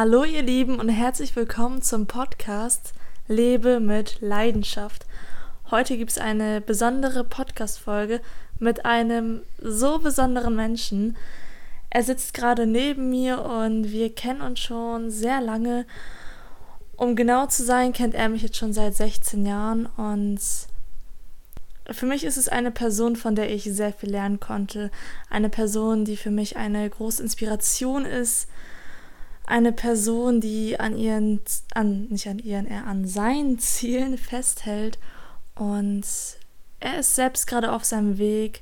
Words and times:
Hallo 0.00 0.22
ihr 0.22 0.42
Lieben 0.42 0.78
und 0.78 0.90
herzlich 0.90 1.34
willkommen 1.34 1.82
zum 1.82 2.06
Podcast 2.06 2.92
Lebe 3.26 3.80
mit 3.80 4.20
Leidenschaft. 4.20 5.06
Heute 5.72 5.96
gibt 5.96 6.12
es 6.12 6.18
eine 6.18 6.60
besondere 6.60 7.24
Podcast-Folge 7.24 8.20
mit 8.60 8.84
einem 8.84 9.42
so 9.60 9.98
besonderen 9.98 10.54
Menschen. 10.54 11.16
Er 11.90 12.04
sitzt 12.04 12.32
gerade 12.32 12.64
neben 12.64 13.10
mir 13.10 13.42
und 13.42 13.90
wir 13.90 14.14
kennen 14.14 14.40
uns 14.40 14.60
schon 14.60 15.10
sehr 15.10 15.40
lange. 15.40 15.84
Um 16.96 17.16
genau 17.16 17.46
zu 17.46 17.64
sein, 17.64 17.92
kennt 17.92 18.14
er 18.14 18.28
mich 18.28 18.42
jetzt 18.42 18.56
schon 18.56 18.72
seit 18.72 18.94
16 18.94 19.44
Jahren 19.44 19.86
und 19.96 20.38
für 21.90 22.06
mich 22.06 22.22
ist 22.22 22.36
es 22.36 22.48
eine 22.48 22.70
Person, 22.70 23.16
von 23.16 23.34
der 23.34 23.52
ich 23.52 23.64
sehr 23.64 23.92
viel 23.92 24.10
lernen 24.10 24.38
konnte. 24.38 24.92
Eine 25.28 25.48
Person, 25.48 26.04
die 26.04 26.16
für 26.16 26.30
mich 26.30 26.56
eine 26.56 26.88
große 26.88 27.20
Inspiration 27.20 28.04
ist. 28.04 28.46
Eine 29.48 29.72
Person, 29.72 30.42
die 30.42 30.78
an 30.78 30.94
ihren, 30.94 31.40
an, 31.72 32.04
nicht 32.10 32.26
an 32.26 32.38
ihren, 32.38 32.66
eher 32.66 32.86
an 32.86 33.08
seinen 33.08 33.58
Zielen 33.58 34.18
festhält. 34.18 34.98
Und 35.54 36.04
er 36.80 37.00
ist 37.00 37.14
selbst 37.14 37.46
gerade 37.46 37.72
auf 37.72 37.82
seinem 37.82 38.18
Weg 38.18 38.60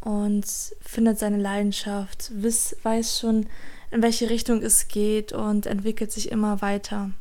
und 0.00 0.44
findet 0.80 1.20
seine 1.20 1.38
Leidenschaft, 1.38 2.32
weiß 2.34 3.20
schon, 3.20 3.46
in 3.92 4.02
welche 4.02 4.28
Richtung 4.28 4.62
es 4.62 4.88
geht 4.88 5.32
und 5.32 5.66
entwickelt 5.66 6.10
sich 6.10 6.32
immer 6.32 6.60
weiter. 6.60 7.12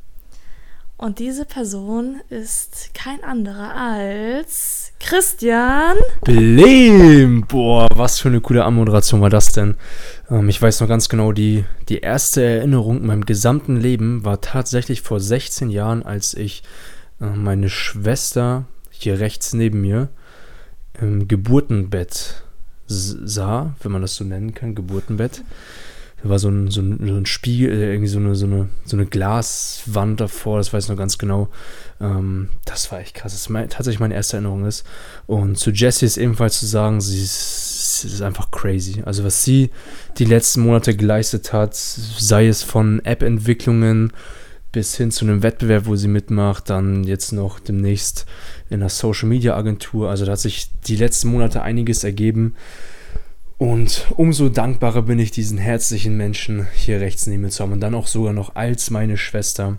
Und 0.97 1.19
diese 1.19 1.43
Person 1.43 2.21
ist 2.29 2.91
kein 2.93 3.21
anderer 3.21 3.75
als 3.75 4.93
Christian. 5.01 5.97
Blim! 6.23 7.45
Boah, 7.47 7.87
was 7.93 8.19
für 8.19 8.29
eine 8.29 8.39
coole 8.39 8.63
Anmoderation 8.63 9.19
war 9.19 9.29
das 9.29 9.51
denn? 9.51 9.75
Ähm, 10.29 10.47
ich 10.47 10.61
weiß 10.61 10.79
noch 10.79 10.87
ganz 10.87 11.09
genau, 11.09 11.33
die, 11.33 11.65
die 11.89 11.99
erste 11.99 12.43
Erinnerung 12.43 12.97
in 12.99 13.07
meinem 13.07 13.25
gesamten 13.25 13.75
Leben 13.75 14.23
war 14.23 14.39
tatsächlich 14.39 15.01
vor 15.01 15.19
16 15.19 15.69
Jahren, 15.69 16.03
als 16.03 16.33
ich 16.33 16.63
äh, 17.19 17.25
meine 17.25 17.69
Schwester 17.69 18.63
hier 18.89 19.19
rechts 19.19 19.53
neben 19.53 19.81
mir 19.81 20.07
im 21.01 21.27
Geburtenbett 21.27 22.41
sah, 22.87 23.75
wenn 23.81 23.91
man 23.91 24.01
das 24.01 24.15
so 24.15 24.23
nennen 24.23 24.53
kann, 24.53 24.75
Geburtenbett. 24.75 25.43
War 26.27 26.39
so 26.39 26.49
ein, 26.49 26.71
so 26.71 26.81
ein, 26.81 26.99
so 27.05 27.13
ein 27.13 27.25
Spiegel, 27.25 27.71
äh, 27.71 27.91
irgendwie 27.91 28.07
so 28.07 28.17
eine, 28.17 28.35
so, 28.35 28.47
eine, 28.47 28.67
so 28.83 28.97
eine 28.97 29.05
Glaswand 29.05 30.19
davor, 30.19 30.57
das 30.57 30.73
weiß 30.73 30.85
ich 30.85 30.89
noch 30.89 30.97
ganz 30.97 31.17
genau. 31.17 31.49
Ähm, 32.01 32.49
das 32.65 32.91
war 32.91 32.99
echt 32.99 33.13
krass. 33.13 33.31
Das 33.31 33.41
ist 33.41 33.49
mein, 33.49 33.69
tatsächlich 33.69 33.99
meine 33.99 34.15
erste 34.15 34.37
Erinnerung 34.37 34.65
ist. 34.65 34.85
Und 35.27 35.57
zu 35.57 35.69
Jessie 35.71 36.05
ist 36.05 36.17
ebenfalls 36.17 36.59
zu 36.59 36.65
sagen, 36.65 36.99
sie 36.99 37.21
ist, 37.21 38.05
ist 38.05 38.21
einfach 38.21 38.49
crazy. 38.49 39.03
Also 39.05 39.23
was 39.23 39.43
sie 39.43 39.69
die 40.17 40.25
letzten 40.25 40.61
Monate 40.61 40.95
geleistet 40.95 41.53
hat, 41.53 41.75
sei 41.75 42.47
es 42.47 42.63
von 42.63 43.05
App-Entwicklungen 43.05 44.11
bis 44.75 44.97
hin 44.97 45.09
zu 45.09 45.23
einem 45.23 45.41
Wettbewerb, 45.41 45.85
wo 45.85 45.95
sie 45.95 46.09
mitmacht, 46.09 46.69
dann 46.69 47.05
jetzt 47.05 47.31
noch 47.31 47.61
demnächst 47.61 48.25
in 48.69 48.81
der 48.81 48.89
Social 48.89 49.29
Media 49.29 49.55
Agentur. 49.55 50.09
Also 50.09 50.25
da 50.25 50.33
hat 50.33 50.39
sich 50.39 50.69
die 50.85 50.97
letzten 50.97 51.29
Monate 51.29 51.61
einiges 51.61 52.03
ergeben. 52.03 52.55
Und 53.57 54.07
umso 54.17 54.49
dankbarer 54.49 55.03
bin 55.03 55.17
ich, 55.19 55.31
diesen 55.31 55.57
herzlichen 55.57 56.17
Menschen 56.17 56.67
hier 56.73 56.99
rechts 56.99 57.25
neben 57.25 57.43
mir 57.43 57.49
zu 57.49 57.63
haben. 57.63 57.71
Und 57.71 57.79
dann 57.79 57.95
auch 57.95 58.07
sogar 58.07 58.33
noch 58.33 58.55
als 58.55 58.89
meine 58.89 59.17
Schwester. 59.17 59.77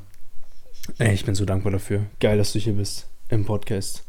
Ey, 0.99 1.13
ich 1.13 1.25
bin 1.25 1.35
so 1.35 1.45
dankbar 1.45 1.73
dafür. 1.73 2.07
Geil, 2.21 2.39
dass 2.39 2.53
du 2.53 2.59
hier 2.59 2.73
bist 2.75 3.07
im 3.29 3.45
Podcast. 3.45 4.03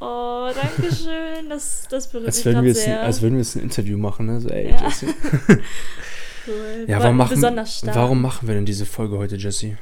Oh, 0.00 0.48
danke 0.54 0.94
schön. 0.94 1.48
Das, 1.48 1.86
das 1.88 2.08
berührt 2.08 2.26
als 2.26 2.36
mich 2.36 2.44
würden 2.44 2.64
wir 2.64 2.74
sehr. 2.74 2.94
Jetzt, 2.96 3.04
als 3.04 3.22
würden 3.22 3.34
wir 3.34 3.40
jetzt 3.40 3.56
ein 3.56 3.62
Interview 3.62 3.96
machen. 3.98 4.26
Ne? 4.26 4.40
So, 4.40 4.48
ey, 4.48 4.70
Ja. 4.70 4.82
Jessie. 4.82 5.06
cool. 6.46 6.84
Ja, 6.86 6.96
War 6.98 7.04
warum 7.04 7.16
machen, 7.16 7.34
besonders 7.34 7.78
stark. 7.78 7.96
warum 7.96 8.20
machen 8.20 8.46
wir 8.46 8.54
denn 8.54 8.66
diese 8.66 8.84
Folge 8.84 9.16
heute, 9.16 9.36
Jessie? 9.36 9.76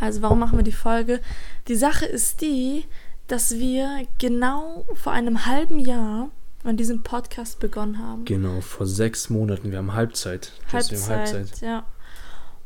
Also 0.00 0.22
warum 0.22 0.38
machen 0.40 0.58
wir 0.58 0.64
die 0.64 0.72
Folge? 0.72 1.20
Die 1.68 1.76
Sache 1.76 2.04
ist 2.04 2.40
die, 2.40 2.84
dass 3.28 3.58
wir 3.58 4.06
genau 4.18 4.84
vor 4.94 5.12
einem 5.12 5.46
halben 5.46 5.78
Jahr 5.78 6.30
an 6.66 6.76
diesem 6.76 7.02
Podcast 7.02 7.60
begonnen 7.60 7.98
haben. 7.98 8.24
Genau, 8.24 8.60
vor 8.60 8.86
sechs 8.86 9.30
Monaten. 9.30 9.70
Wir 9.70 9.78
haben 9.78 9.94
Halbzeit. 9.94 10.52
Haben 10.72 11.08
Halbzeit, 11.08 11.60
ja. 11.60 11.86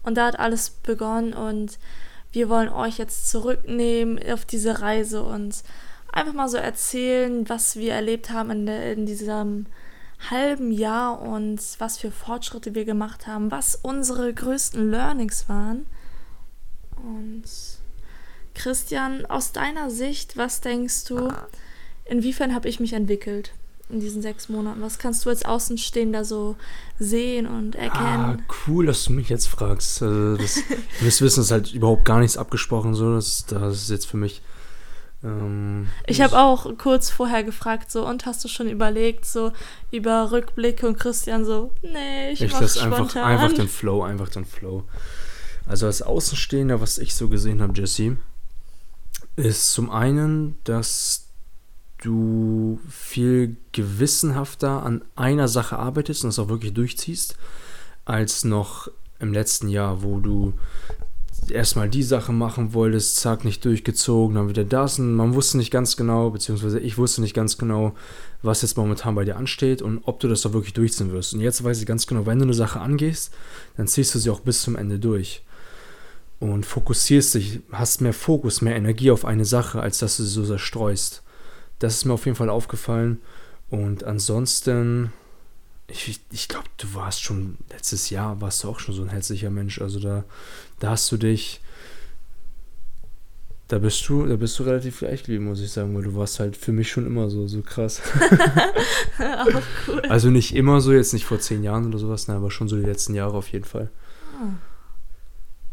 Und 0.02 0.16
da 0.16 0.26
hat 0.26 0.38
alles 0.38 0.70
begonnen 0.70 1.34
und 1.34 1.78
wir 2.32 2.48
wollen 2.48 2.68
euch 2.68 2.98
jetzt 2.98 3.28
zurücknehmen 3.30 4.18
auf 4.32 4.44
diese 4.44 4.80
Reise 4.80 5.22
und 5.22 5.62
einfach 6.12 6.32
mal 6.32 6.48
so 6.48 6.56
erzählen, 6.56 7.48
was 7.48 7.76
wir 7.76 7.92
erlebt 7.92 8.30
haben 8.30 8.50
in, 8.50 8.66
der, 8.66 8.92
in 8.92 9.06
diesem 9.06 9.66
halben 10.30 10.70
Jahr 10.70 11.20
und 11.20 11.60
was 11.78 11.98
für 11.98 12.10
Fortschritte 12.10 12.74
wir 12.74 12.84
gemacht 12.84 13.26
haben, 13.26 13.50
was 13.50 13.74
unsere 13.76 14.32
größten 14.32 14.90
Learnings 14.90 15.48
waren. 15.48 15.86
Und 16.96 17.44
Christian, 18.54 19.26
aus 19.26 19.52
deiner 19.52 19.90
Sicht, 19.90 20.36
was 20.36 20.60
denkst 20.60 21.04
du, 21.04 21.32
inwiefern 22.04 22.54
habe 22.54 22.68
ich 22.68 22.80
mich 22.80 22.92
entwickelt 22.92 23.52
in 23.92 24.00
diesen 24.00 24.22
sechs 24.22 24.48
Monaten? 24.48 24.80
Was 24.82 24.98
kannst 24.98 25.24
du 25.24 25.30
als 25.30 25.44
Außenstehender 25.44 26.24
so 26.24 26.56
sehen 26.98 27.46
und 27.46 27.76
Ah, 27.76 27.82
erkennen? 27.82 28.42
cool, 28.66 28.86
dass 28.86 29.04
du 29.04 29.12
mich 29.12 29.28
jetzt 29.28 29.46
fragst. 29.48 30.02
Also 30.02 30.36
das, 30.36 30.56
wissen, 31.00 31.26
es 31.26 31.38
ist 31.38 31.50
halt 31.50 31.72
überhaupt 31.74 32.04
gar 32.04 32.20
nichts 32.20 32.36
abgesprochen. 32.36 32.94
So. 32.94 33.14
Das, 33.14 33.44
das 33.46 33.82
ist 33.82 33.90
jetzt 33.90 34.06
für 34.06 34.16
mich. 34.16 34.42
Ähm, 35.22 35.88
Ich 36.06 36.20
habe 36.22 36.38
auch 36.38 36.76
kurz 36.78 37.10
vorher 37.10 37.44
gefragt, 37.44 37.90
so, 37.90 38.06
und 38.06 38.24
hast 38.26 38.42
du 38.44 38.48
schon 38.48 38.68
überlegt, 38.70 39.26
so 39.26 39.52
über 39.90 40.32
Rückblicke 40.32 40.86
und 40.86 40.98
Christian 40.98 41.44
so, 41.44 41.72
nee, 41.82 42.32
ich, 42.32 42.40
Ich 42.42 42.52
mach 42.52 42.60
lasse 42.62 42.82
einfach, 42.82 42.96
spontan. 43.10 43.24
einfach 43.24 43.52
den 43.52 43.68
Flow, 43.68 44.02
einfach 44.02 44.28
den 44.30 44.44
Flow. 44.46 44.84
Also 45.66 45.86
als 45.86 46.00
Außenstehender, 46.02 46.80
was 46.80 46.98
ich 46.98 47.14
so 47.14 47.28
gesehen 47.28 47.60
habe, 47.62 47.74
Jesse, 47.78 48.16
ist 49.36 49.70
zum 49.72 49.90
einen, 49.90 50.58
dass 50.64 51.26
du 52.00 52.80
viel 52.88 53.56
gewissenhafter 53.72 54.82
an 54.82 55.02
einer 55.16 55.48
Sache 55.48 55.78
arbeitest 55.78 56.24
und 56.24 56.28
das 56.28 56.38
auch 56.38 56.48
wirklich 56.48 56.74
durchziehst, 56.74 57.36
als 58.04 58.44
noch 58.44 58.90
im 59.18 59.32
letzten 59.32 59.68
Jahr, 59.68 60.02
wo 60.02 60.20
du 60.20 60.54
erstmal 61.48 61.88
die 61.88 62.02
Sache 62.02 62.32
machen 62.32 62.74
wolltest, 62.74 63.16
zack, 63.16 63.44
nicht 63.44 63.64
durchgezogen, 63.64 64.36
dann 64.36 64.48
wieder 64.48 64.64
das 64.64 64.98
und 64.98 65.14
man 65.14 65.34
wusste 65.34 65.56
nicht 65.58 65.70
ganz 65.70 65.96
genau, 65.96 66.30
beziehungsweise 66.30 66.78
ich 66.80 66.98
wusste 66.98 67.20
nicht 67.20 67.34
ganz 67.34 67.58
genau, 67.58 67.94
was 68.42 68.62
jetzt 68.62 68.76
momentan 68.76 69.14
bei 69.14 69.24
dir 69.24 69.36
ansteht 69.36 69.82
und 69.82 70.02
ob 70.04 70.20
du 70.20 70.28
das 70.28 70.42
doch 70.42 70.52
wirklich 70.52 70.74
durchziehen 70.74 71.12
wirst. 71.12 71.34
Und 71.34 71.40
jetzt 71.40 71.62
weiß 71.62 71.80
ich 71.80 71.86
ganz 71.86 72.06
genau, 72.06 72.26
wenn 72.26 72.38
du 72.38 72.44
eine 72.44 72.54
Sache 72.54 72.80
angehst, 72.80 73.32
dann 73.76 73.86
ziehst 73.86 74.14
du 74.14 74.18
sie 74.18 74.30
auch 74.30 74.40
bis 74.40 74.62
zum 74.62 74.76
Ende 74.76 74.98
durch. 74.98 75.42
Und 76.38 76.64
fokussierst 76.64 77.34
dich, 77.34 77.60
hast 77.70 78.00
mehr 78.00 78.14
Fokus, 78.14 78.62
mehr 78.62 78.76
Energie 78.76 79.10
auf 79.10 79.26
eine 79.26 79.44
Sache, 79.44 79.80
als 79.80 79.98
dass 79.98 80.16
du 80.16 80.22
sie 80.22 80.30
so 80.30 80.46
zerstreust. 80.46 81.22
Das 81.80 81.96
ist 81.96 82.04
mir 82.04 82.12
auf 82.12 82.26
jeden 82.26 82.36
Fall 82.36 82.50
aufgefallen. 82.50 83.20
Und 83.68 84.04
ansonsten, 84.04 85.12
ich, 85.88 86.20
ich 86.30 86.48
glaube, 86.48 86.68
du 86.76 86.94
warst 86.94 87.22
schon 87.22 87.58
letztes 87.70 88.10
Jahr, 88.10 88.41
warst 88.41 88.62
du 88.62 88.68
auch 88.68 88.78
schon 88.78 88.94
so 88.94 89.02
ein 89.02 89.08
herzlicher 89.08 89.50
Mensch. 89.50 89.80
Also 89.80 89.98
da, 89.98 90.24
da 90.78 90.91
hast 90.91 91.10
du 91.10 91.16
dich, 91.16 91.60
da 93.68 93.78
bist 93.78 94.08
du, 94.08 94.26
da 94.26 94.36
bist 94.36 94.58
du 94.58 94.64
relativ 94.64 94.98
gleich 94.98 95.22
geblieben, 95.22 95.46
muss 95.46 95.60
ich 95.60 95.70
sagen, 95.70 95.94
weil 95.96 96.02
du 96.02 96.14
warst 96.14 96.38
halt 96.38 96.56
für 96.56 96.72
mich 96.72 96.91
schon 96.91 97.06
immer 97.06 97.30
so, 97.30 97.48
so 97.48 97.62
krass. 97.62 98.02
auch 99.18 99.62
cool. 99.88 100.02
Also 100.08 100.30
nicht 100.30 100.54
immer 100.54 100.80
so, 100.80 100.92
jetzt 100.92 101.12
nicht 101.12 101.24
vor 101.24 101.38
zehn 101.38 101.62
Jahren 101.62 101.86
oder 101.86 101.98
sowas, 101.98 102.28
ne, 102.28 102.34
aber 102.34 102.50
schon 102.50 102.68
so 102.68 102.76
die 102.76 102.86
letzten 102.86 103.14
Jahre 103.14 103.36
auf 103.36 103.48
jeden 103.48 103.64
Fall. 103.64 103.91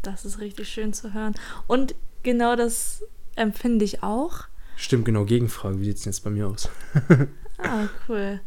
Das 0.02 0.24
ist 0.24 0.38
richtig 0.38 0.68
schön 0.68 0.92
zu 0.92 1.12
hören. 1.12 1.34
Und 1.66 1.94
genau 2.22 2.56
das 2.56 3.02
empfinde 3.34 3.84
ich 3.84 4.02
auch. 4.02 4.44
Stimmt, 4.80 5.04
genau, 5.04 5.24
Gegenfrage, 5.24 5.80
wie 5.80 5.84
sieht 5.86 5.96
es 5.98 6.04
jetzt 6.04 6.24
bei 6.24 6.30
mir 6.30 6.48
aus? 6.48 6.68
Ah, 7.60 7.88
cool. 8.08 8.38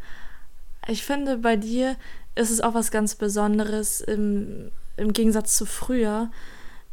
Ich 0.88 1.04
finde, 1.04 1.36
bei 1.36 1.56
dir 1.56 1.96
ist 2.34 2.48
es 2.50 2.62
auch 2.62 2.72
was 2.72 2.90
ganz 2.90 3.14
Besonderes 3.14 4.00
im, 4.00 4.70
im 4.96 5.12
Gegensatz 5.12 5.54
zu 5.58 5.66
früher. 5.66 6.30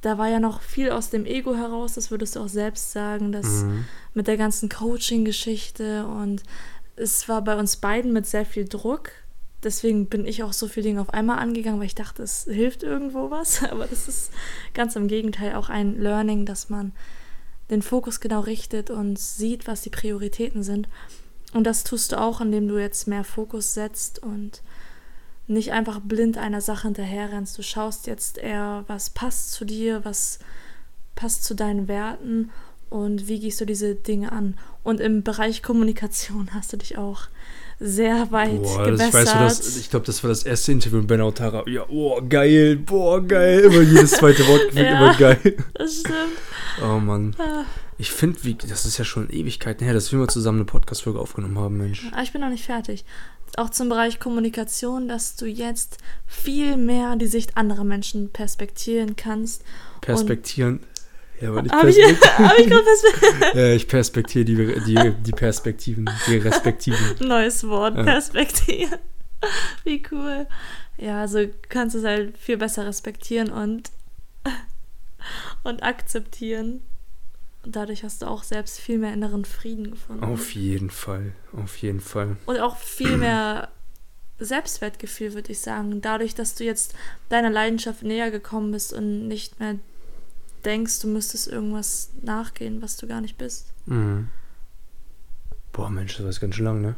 Da 0.01 0.17
war 0.17 0.27
ja 0.27 0.41
noch 0.41 0.61
viel 0.61 0.91
aus 0.91 1.09
dem 1.11 1.25
Ego 1.25 1.55
heraus, 1.55 1.93
das 1.93 2.11
würdest 2.11 2.35
du 2.35 2.41
auch 2.41 2.49
selbst 2.49 2.91
sagen, 2.91 3.31
dass 3.31 3.63
Mhm. 3.63 3.85
mit 4.13 4.27
der 4.27 4.35
ganzen 4.35 4.67
Coaching-Geschichte 4.67 6.05
und 6.07 6.43
es 6.97 7.29
war 7.29 7.41
bei 7.41 7.57
uns 7.57 7.77
beiden 7.77 8.11
mit 8.11 8.25
sehr 8.27 8.45
viel 8.45 8.65
Druck. 8.65 9.11
Deswegen 9.63 10.07
bin 10.07 10.25
ich 10.25 10.43
auch 10.43 10.51
so 10.53 10.67
viele 10.67 10.87
Dinge 10.87 10.99
auf 11.01 11.13
einmal 11.13 11.39
angegangen, 11.39 11.79
weil 11.79 11.87
ich 11.87 11.95
dachte, 11.95 12.21
es 12.23 12.43
hilft 12.43 12.83
irgendwo 12.83 13.31
was. 13.31 13.63
Aber 13.71 13.87
das 13.87 14.09
ist 14.09 14.31
ganz 14.73 14.97
im 14.97 15.07
Gegenteil 15.07 15.55
auch 15.55 15.69
ein 15.69 15.97
Learning, 15.97 16.45
dass 16.45 16.69
man 16.69 16.91
den 17.69 17.81
Fokus 17.81 18.19
genau 18.19 18.41
richtet 18.41 18.89
und 18.89 19.19
sieht, 19.19 19.67
was 19.67 19.81
die 19.81 19.89
Prioritäten 19.89 20.63
sind. 20.63 20.87
Und 21.53 21.63
das 21.65 21.83
tust 21.83 22.11
du 22.11 22.19
auch, 22.19 22.41
indem 22.41 22.67
du 22.67 22.77
jetzt 22.77 23.07
mehr 23.07 23.23
Fokus 23.23 23.73
setzt 23.73 24.19
und 24.19 24.61
nicht 25.47 25.71
einfach 25.71 25.99
blind 25.99 26.37
einer 26.37 26.61
Sache 26.61 26.87
hinterherrennst. 26.87 27.57
Du 27.57 27.63
schaust 27.63 28.05
jetzt 28.07 28.37
eher, 28.37 28.83
was 28.87 29.09
passt 29.09 29.51
zu 29.51 29.65
dir, 29.65 30.05
was 30.05 30.39
passt 31.15 31.43
zu 31.43 31.55
deinen 31.55 31.87
Werten 31.87 32.51
und 32.89 33.27
wie 33.27 33.39
gehst 33.39 33.59
du 33.59 33.65
diese 33.65 33.95
Dinge 33.95 34.31
an. 34.31 34.57
Und 34.83 34.99
im 34.99 35.23
Bereich 35.23 35.63
Kommunikation 35.63 36.49
hast 36.53 36.71
du 36.73 36.77
dich 36.77 36.97
auch 36.97 37.27
sehr 37.79 38.31
weit 38.31 38.61
Boah, 38.61 38.85
gebessert. 38.85 39.13
das, 39.13 39.23
ich 39.33 39.39
weiß, 39.39 39.57
das, 39.59 39.77
ich 39.77 39.89
glaube, 39.89 40.05
das 40.05 40.23
war 40.23 40.29
das 40.29 40.43
erste 40.43 40.71
Interview 40.71 40.97
mit 40.99 41.07
Ben 41.07 41.21
Autara. 41.21 41.63
Ja, 41.67 41.85
oh, 41.87 42.21
geil, 42.27 42.75
boah, 42.77 43.21
geil. 43.25 43.59
Immer 43.61 43.81
jedes 43.81 44.11
zweite 44.11 44.45
Wort 44.47 44.63
gefühlt 44.69 44.85
Ja. 44.85 44.97
immer 44.99 45.15
geil. 45.15 45.55
das 45.73 45.99
stimmt. 45.99 46.15
Oh 46.83 46.99
Mann. 46.99 47.35
Ah. 47.39 47.63
Ich 47.97 48.11
finde, 48.11 48.39
das 48.67 48.85
ist 48.85 48.97
ja 48.97 49.03
schon 49.03 49.29
Ewigkeiten 49.29 49.83
her, 49.83 49.93
dass 49.93 50.11
wir 50.11 50.19
mal 50.19 50.27
zusammen 50.29 50.59
eine 50.59 50.65
Podcast-Folge 50.65 51.19
aufgenommen 51.19 51.57
haben, 51.57 51.77
Mensch. 51.77 52.07
Aber 52.13 52.23
ich 52.23 52.31
bin 52.31 52.41
noch 52.41 52.49
nicht 52.49 52.63
fertig. 52.65 53.03
Auch 53.57 53.69
zum 53.71 53.89
Bereich 53.89 54.19
Kommunikation, 54.19 55.07
dass 55.09 55.35
du 55.35 55.45
jetzt 55.45 55.97
viel 56.25 56.77
mehr 56.77 57.15
die 57.17 57.27
Sicht 57.27 57.57
anderer 57.57 57.83
Menschen 57.83 58.29
perspektieren 58.31 59.15
kannst. 59.17 59.63
Perspektieren. 60.01 60.79
Ja, 61.41 61.49
aber 61.49 61.61
nicht 61.61 61.73
Habe 61.73 61.89
ich, 61.89 61.97
hab 61.97 62.57
ich 62.57 62.67
gerade 62.67 62.83
perspektiert? 62.83 63.33
Ja, 63.55 63.73
ich 63.73 63.87
perspektiere 63.87 64.45
die, 64.45 64.55
die, 64.85 65.13
die 65.23 65.31
Perspektiven, 65.31 66.09
die 66.27 66.37
Respektiven. 66.37 67.27
Neues 67.27 67.67
Wort, 67.67 67.95
Ja. 67.95 68.03
Perspektieren. 68.03 68.99
Wie 69.83 70.03
cool. 70.11 70.47
Ja, 70.97 71.21
also 71.21 71.45
kannst 71.69 71.95
du 71.95 71.99
es 71.99 72.05
halt 72.05 72.37
viel 72.37 72.57
besser 72.57 72.85
respektieren 72.85 73.51
und, 73.51 73.89
und 75.63 75.81
akzeptieren. 75.83 76.81
Und 77.63 77.75
dadurch 77.75 78.03
hast 78.03 78.21
du 78.21 78.25
auch 78.25 78.43
selbst 78.43 78.79
viel 78.79 78.97
mehr 78.97 79.13
inneren 79.13 79.45
Frieden 79.45 79.91
gefunden. 79.91 80.23
Auf 80.23 80.55
jeden 80.55 80.89
Fall, 80.89 81.33
auf 81.53 81.77
jeden 81.77 81.99
Fall. 81.99 82.37
Und 82.45 82.59
auch 82.59 82.77
viel 82.77 83.17
mehr 83.17 83.69
Selbstwertgefühl, 84.39 85.33
würde 85.33 85.51
ich 85.51 85.59
sagen. 85.59 86.01
Dadurch, 86.01 86.35
dass 86.35 86.55
du 86.55 86.63
jetzt 86.63 86.95
deiner 87.27 87.49
Leidenschaft 87.49 88.03
näher 88.03 88.31
gekommen 88.31 88.71
bist 88.71 88.93
und 88.93 89.27
nicht 89.27 89.59
mehr 89.59 89.75
denkst, 90.65 90.99
du 91.01 91.07
müsstest 91.07 91.47
irgendwas 91.47 92.09
nachgehen, 92.21 92.81
was 92.81 92.97
du 92.97 93.07
gar 93.07 93.21
nicht 93.21 93.37
bist. 93.37 93.73
Mhm. 93.85 94.29
Boah, 95.71 95.89
Mensch, 95.89 96.17
das 96.17 96.25
ist 96.25 96.39
ganz 96.39 96.55
schön 96.55 96.65
lang, 96.65 96.81
ne? 96.81 96.95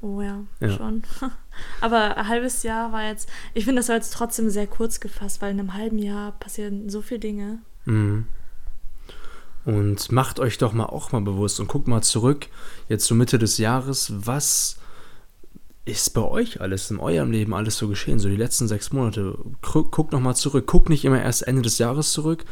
Oh 0.00 0.20
ja, 0.20 0.40
Ja. 0.60 0.70
schon. 0.70 1.02
Aber 1.80 2.16
ein 2.16 2.28
halbes 2.28 2.62
Jahr 2.62 2.92
war 2.92 3.04
jetzt, 3.08 3.28
ich 3.54 3.64
finde, 3.64 3.80
das 3.80 3.88
war 3.88 3.96
jetzt 3.96 4.12
trotzdem 4.12 4.48
sehr 4.50 4.66
kurz 4.66 5.00
gefasst, 5.00 5.42
weil 5.42 5.52
in 5.52 5.58
einem 5.60 5.74
halben 5.74 5.98
Jahr 5.98 6.32
passieren 6.32 6.88
so 6.88 7.02
viele 7.02 7.20
Dinge. 7.20 7.58
Mhm. 7.84 8.26
Und 9.64 10.12
macht 10.12 10.40
euch 10.40 10.58
doch 10.58 10.72
mal 10.74 10.86
auch 10.86 11.12
mal 11.12 11.22
bewusst 11.22 11.58
und 11.58 11.68
guckt 11.68 11.88
mal 11.88 12.02
zurück, 12.02 12.48
jetzt 12.88 13.06
so 13.06 13.14
Mitte 13.14 13.38
des 13.38 13.56
Jahres, 13.58 14.12
was 14.14 14.76
ist 15.86 16.14
bei 16.14 16.22
euch 16.22 16.60
alles, 16.62 16.90
in 16.90 16.98
eurem 16.98 17.30
Leben 17.30 17.52
alles 17.52 17.76
so 17.76 17.88
geschehen, 17.88 18.18
so 18.18 18.28
die 18.30 18.36
letzten 18.36 18.68
sechs 18.68 18.92
Monate. 18.92 19.36
Gu- 19.60 19.84
Guckt 19.90 20.12
noch 20.12 20.20
mal 20.20 20.34
zurück. 20.34 20.66
Guckt 20.66 20.88
nicht 20.88 21.04
immer 21.04 21.20
erst 21.22 21.46
Ende 21.46 21.60
des 21.60 21.76
Jahres 21.78 22.12
zurück, 22.12 22.44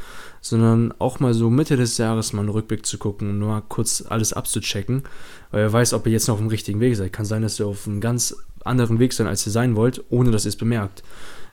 sondern 0.42 0.92
auch 0.98 1.18
mal 1.18 1.32
so 1.32 1.48
Mitte 1.48 1.76
des 1.76 1.96
Jahres 1.96 2.34
mal 2.34 2.40
einen 2.40 2.50
Rückblick 2.50 2.84
zu 2.84 2.98
gucken 2.98 3.30
und 3.30 3.38
nur 3.38 3.48
mal 3.48 3.62
kurz 3.66 4.04
alles 4.06 4.34
abzuchecken, 4.34 5.04
weil 5.50 5.62
wer 5.62 5.72
weiß, 5.72 5.94
ob 5.94 6.06
ihr 6.06 6.12
jetzt 6.12 6.28
noch 6.28 6.34
auf 6.34 6.40
dem 6.40 6.48
richtigen 6.48 6.80
Weg 6.80 6.94
seid. 6.96 7.12
Kann 7.12 7.24
sein, 7.24 7.40
dass 7.42 7.58
ihr 7.58 7.66
auf 7.66 7.86
einem 7.86 8.02
ganz 8.02 8.36
anderen 8.64 8.98
Weg 8.98 9.14
seid, 9.14 9.26
als 9.26 9.46
ihr 9.46 9.52
sein 9.52 9.76
wollt, 9.76 10.04
ohne 10.10 10.30
dass 10.30 10.44
ihr 10.44 10.50
es 10.50 10.56
bemerkt. 10.56 11.02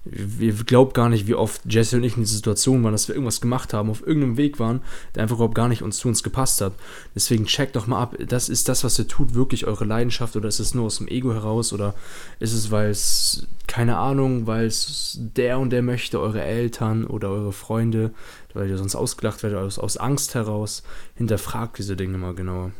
Ihr 0.05 0.53
glaubt 0.53 0.93
gar 0.93 1.09
nicht, 1.09 1.27
wie 1.27 1.35
oft 1.35 1.61
Jesse 1.65 1.97
und 1.97 2.03
ich 2.03 2.15
in 2.15 2.23
dieser 2.23 2.35
Situation 2.35 2.83
waren, 2.83 2.93
dass 2.93 3.09
wir 3.09 3.15
irgendwas 3.15 3.41
gemacht 3.41 3.73
haben, 3.73 3.89
auf 3.89 4.05
irgendeinem 4.05 4.37
Weg 4.37 4.57
waren, 4.57 4.81
der 5.13 5.23
einfach 5.23 5.35
überhaupt 5.35 5.55
gar 5.55 5.67
nicht 5.67 5.83
uns 5.83 5.97
zu 5.97 6.07
uns 6.07 6.23
gepasst 6.23 6.61
hat. 6.61 6.73
Deswegen 7.15 7.45
checkt 7.45 7.75
doch 7.75 7.85
mal 7.85 8.01
ab, 8.01 8.15
das 8.17 8.47
ist 8.47 8.69
das, 8.69 8.85
was 8.85 8.97
ihr 8.97 9.07
tut, 9.07 9.33
wirklich 9.33 9.67
eure 9.67 9.83
Leidenschaft 9.83 10.37
oder 10.37 10.47
ist 10.47 10.59
es 10.59 10.73
nur 10.73 10.85
aus 10.85 10.99
dem 10.99 11.09
Ego 11.09 11.33
heraus 11.33 11.73
oder 11.73 11.95
ist 12.39 12.53
es, 12.53 12.71
weil 12.71 12.89
es, 12.89 13.47
keine 13.67 13.97
Ahnung, 13.97 14.47
weil 14.47 14.67
es 14.67 15.17
der 15.19 15.59
und 15.59 15.69
der 15.71 15.81
möchte, 15.81 16.19
eure 16.19 16.41
Eltern 16.41 17.05
oder 17.05 17.29
eure 17.29 17.51
Freunde, 17.51 18.13
weil 18.53 18.69
ihr 18.69 18.77
sonst 18.77 18.95
ausgelacht 18.95 19.43
werdet, 19.43 19.59
aus, 19.59 19.77
aus 19.77 19.97
Angst 19.97 20.33
heraus. 20.33 20.81
Hinterfragt 21.15 21.77
diese 21.77 21.97
Dinge 21.97 22.17
mal 22.17 22.33
genauer. 22.33 22.71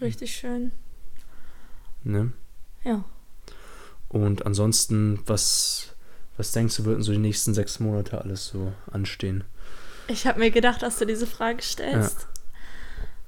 Richtig 0.00 0.36
schön. 0.36 0.70
Ne? 2.04 2.32
Ja. 2.84 3.04
Und 4.08 4.46
ansonsten, 4.46 5.20
was, 5.26 5.94
was 6.36 6.52
denkst 6.52 6.76
du, 6.76 6.84
würden 6.84 7.02
so 7.02 7.12
die 7.12 7.18
nächsten 7.18 7.54
sechs 7.54 7.78
Monate 7.80 8.20
alles 8.20 8.46
so 8.46 8.72
anstehen? 8.90 9.44
Ich 10.08 10.26
habe 10.26 10.38
mir 10.38 10.50
gedacht, 10.50 10.82
dass 10.82 10.98
du 10.98 11.04
diese 11.04 11.26
Frage 11.26 11.62
stellst. 11.62 12.26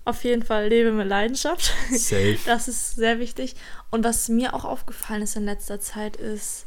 Auf 0.07 0.25
jeden 0.25 0.43
Fall 0.43 0.69
lebe 0.69 0.93
mit 0.93 1.07
Leidenschaft. 1.07 1.73
Safe. 1.91 2.39
Das 2.47 2.69
ist 2.69 2.97
sehr 2.97 3.19
wichtig. 3.19 3.55
Und 3.91 4.03
was 4.03 4.29
mir 4.29 4.55
auch 4.55 4.65
aufgefallen 4.65 5.23
ist 5.23 5.37
in 5.37 5.45
letzter 5.45 5.79
Zeit 5.79 6.17
ist, 6.17 6.65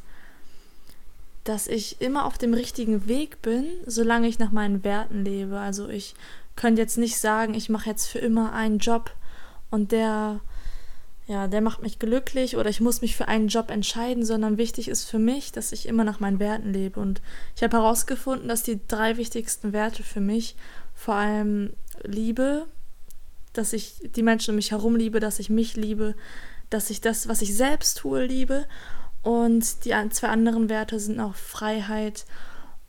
dass 1.44 1.68
ich 1.68 2.00
immer 2.00 2.25
auf 2.25 2.38
dem 2.38 2.54
richtigen 2.54 3.07
Weg 3.07 3.42
bin, 3.42 3.65
solange 3.86 4.27
ich 4.27 4.39
nach 4.39 4.51
meinen 4.51 4.83
Werten 4.83 5.25
lebe. 5.25 5.60
Also 5.60 5.89
ich 5.89 6.13
könnte 6.56 6.81
jetzt 6.81 6.98
nicht 6.98 7.18
sagen, 7.18 7.54
ich 7.54 7.69
mache 7.69 7.89
jetzt 7.89 8.07
für 8.07 8.19
immer 8.19 8.54
einen 8.54 8.77
Job 8.77 9.12
und 9.69 9.92
der, 9.92 10.39
ja, 11.25 11.47
der 11.47 11.61
macht 11.61 11.81
mich 11.81 11.99
glücklich 11.99 12.57
oder 12.57 12.69
ich 12.69 12.81
muss 12.81 13.01
mich 13.01 13.15
für 13.15 13.27
einen 13.27 13.47
Job 13.47 13.71
entscheiden, 13.71 14.25
sondern 14.25 14.57
wichtig 14.57 14.89
ist 14.89 15.05
für 15.05 15.19
mich, 15.19 15.51
dass 15.53 15.71
ich 15.71 15.87
immer 15.87 16.03
nach 16.03 16.19
meinen 16.19 16.39
Werten 16.39 16.73
lebe. 16.73 16.99
Und 16.99 17.21
ich 17.55 17.63
habe 17.63 17.77
herausgefunden, 17.77 18.49
dass 18.49 18.63
die 18.63 18.79
drei 18.87 19.15
wichtigsten 19.15 19.71
Werte 19.71 20.03
für 20.03 20.19
mich 20.19 20.55
vor 20.93 21.15
allem 21.15 21.73
Liebe, 22.03 22.67
dass 23.53 23.71
ich 23.71 23.95
die 24.15 24.23
Menschen 24.23 24.51
um 24.51 24.55
mich 24.57 24.71
herum 24.71 24.95
liebe, 24.95 25.19
dass 25.19 25.39
ich 25.39 25.49
mich 25.49 25.75
liebe, 25.77 26.15
dass 26.69 26.89
ich 26.89 26.99
das, 27.01 27.27
was 27.27 27.41
ich 27.41 27.55
selbst 27.55 27.99
tue, 27.99 28.25
liebe. 28.25 28.65
Und 29.21 29.85
die 29.85 29.93
zwei 30.09 30.27
anderen 30.27 30.67
Werte 30.67 30.99
sind 30.99 31.19
auch 31.21 31.35
Freiheit 31.35 32.25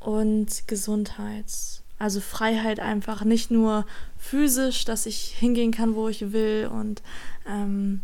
und 0.00 0.66
Gesundheit. 0.66 1.82
Also 1.98 2.20
Freiheit 2.20 2.80
einfach 2.80 3.24
nicht 3.24 3.52
nur 3.52 3.86
physisch, 4.18 4.84
dass 4.84 5.06
ich 5.06 5.36
hingehen 5.38 5.70
kann, 5.70 5.94
wo 5.94 6.08
ich 6.08 6.32
will 6.32 6.68
und 6.72 7.02
ähm, 7.46 8.00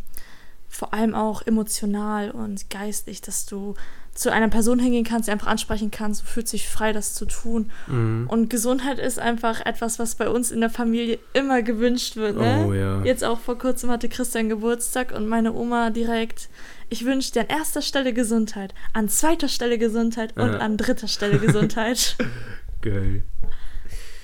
vor 0.71 0.93
allem 0.93 1.13
auch 1.13 1.41
emotional 1.45 2.31
und 2.31 2.69
geistig, 2.69 3.21
dass 3.21 3.45
du 3.45 3.75
zu 4.13 4.29
einer 4.31 4.49
Person 4.49 4.77
hingehen 4.79 5.05
kannst, 5.05 5.27
die 5.27 5.31
einfach 5.31 5.47
ansprechen 5.47 5.89
kannst, 5.89 6.21
du 6.21 6.25
fühlst 6.25 6.51
dich 6.51 6.67
frei, 6.67 6.91
das 6.91 7.13
zu 7.13 7.25
tun. 7.25 7.71
Mhm. 7.87 8.25
Und 8.29 8.49
Gesundheit 8.49 8.99
ist 8.99 9.19
einfach 9.19 9.65
etwas, 9.65 9.99
was 9.99 10.15
bei 10.15 10.27
uns 10.29 10.51
in 10.51 10.59
der 10.59 10.69
Familie 10.69 11.17
immer 11.33 11.61
gewünscht 11.61 12.17
wird. 12.17 12.35
Ne? 12.35 12.65
Oh 12.67 12.73
ja. 12.73 13.01
Jetzt 13.03 13.23
auch 13.23 13.39
vor 13.39 13.57
kurzem 13.57 13.89
hatte 13.89 14.09
Christian 14.09 14.49
Geburtstag 14.49 15.13
und 15.13 15.27
meine 15.27 15.53
Oma 15.53 15.91
direkt, 15.91 16.49
ich 16.89 17.05
wünsche 17.05 17.31
dir 17.31 17.41
an 17.41 17.47
erster 17.47 17.81
Stelle 17.81 18.11
Gesundheit, 18.13 18.73
an 18.93 19.07
zweiter 19.07 19.47
Stelle 19.47 19.77
Gesundheit 19.77 20.35
und 20.35 20.51
Ja. 20.53 20.57
an 20.59 20.75
dritter 20.75 21.07
Stelle 21.07 21.39
Gesundheit. 21.39 22.17
Geil. 22.81 23.23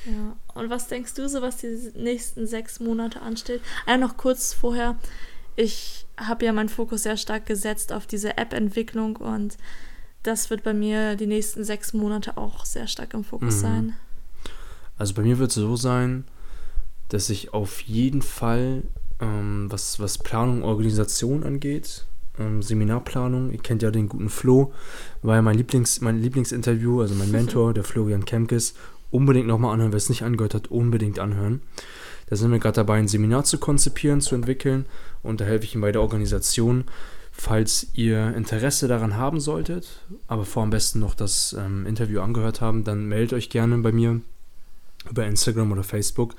ja. 0.06 0.36
Und 0.54 0.70
was 0.70 0.88
denkst 0.88 1.14
du 1.14 1.30
so, 1.30 1.42
was 1.42 1.58
die 1.58 1.92
nächsten 1.96 2.46
sechs 2.48 2.80
Monate 2.82 3.22
ansteht? 3.22 3.62
Ah, 3.86 3.96
noch 3.98 4.18
kurz 4.18 4.54
vorher, 4.54 4.98
ich 5.58 6.06
habe 6.18 6.46
ja 6.46 6.54
meinen 6.54 6.70
Fokus 6.70 7.04
sehr 7.04 7.18
stark 7.18 7.46
gesetzt 7.46 7.92
auf 7.92 8.08
diese 8.08 8.38
App-Entwicklung 8.38 9.18
und 9.18 9.58
das 10.24 10.50
wird 10.50 10.64
bei 10.64 10.74
mir 10.74 11.16
die 11.16 11.28
nächsten 11.28 11.64
sechs 11.64 11.94
Monate 11.94 12.38
auch 12.38 12.64
sehr 12.66 12.88
stark 12.88 13.14
im 13.14 13.24
Fokus 13.24 13.56
Mhm. 13.58 13.60
sein. 13.62 13.94
Also 14.98 15.14
bei 15.14 15.22
mir 15.24 15.38
wird 15.40 15.50
es 15.50 15.56
so 15.56 15.76
sein, 15.76 16.24
dass 17.10 17.30
ich 17.30 17.54
auf 17.54 17.82
jeden 17.82 18.22
Fall, 18.22 18.84
ähm, 19.20 19.68
was, 19.70 20.00
was 20.00 20.18
Planung, 20.18 20.64
Organisation 20.64 21.44
angeht, 21.44 22.06
ähm, 22.40 22.62
Seminarplanung, 22.62 23.52
ihr 23.52 23.60
kennt 23.60 23.82
ja 23.82 23.92
den 23.92 24.10
guten 24.10 24.30
Flo, 24.30 24.74
war 25.22 25.36
ja 25.36 25.42
mein, 25.42 25.58
Lieblings, 25.58 26.02
mein 26.02 26.22
Lieblingsinterview, 26.22 27.02
also 27.02 27.16
mein 27.16 27.32
Mentor, 27.38 27.74
der 27.74 27.84
Florian 27.84 28.26
Kemkes, 28.26 28.74
unbedingt 29.12 29.48
nochmal 29.48 29.74
anhören, 29.74 29.92
wer 29.92 29.98
es 29.98 30.10
nicht 30.10 30.24
angehört 30.24 30.54
hat, 30.54 30.68
unbedingt 30.68 31.20
anhören. 31.20 31.62
Da 32.30 32.36
sind 32.36 32.52
wir 32.52 32.60
gerade 32.60 32.76
dabei, 32.76 32.98
ein 33.00 33.08
Seminar 33.08 33.44
zu 33.44 33.58
konzipieren, 33.58 34.22
zu 34.22 34.36
entwickeln 34.36 34.86
und 35.24 35.42
da 35.42 35.46
helfe 35.46 35.66
ich 35.66 35.76
ihm 35.76 35.82
bei 35.82 35.92
der 35.92 36.02
Organisation. 36.02 36.86
Falls 37.32 37.88
ihr 37.94 38.36
Interesse 38.36 38.88
daran 38.88 39.16
haben 39.16 39.40
solltet, 39.40 40.02
aber 40.26 40.44
vor 40.44 40.64
am 40.64 40.72
besten 40.72 41.00
noch 41.00 41.14
das 41.14 41.56
ähm, 41.58 41.86
Interview 41.86 42.20
angehört 42.22 42.62
haben, 42.62 42.84
dann 42.84 43.06
meldet 43.06 43.34
euch 43.34 43.50
gerne 43.52 43.78
bei 43.78 43.92
mir 43.92 44.22
über 45.10 45.26
Instagram 45.26 45.72
oder 45.72 45.84
Facebook. 45.84 46.34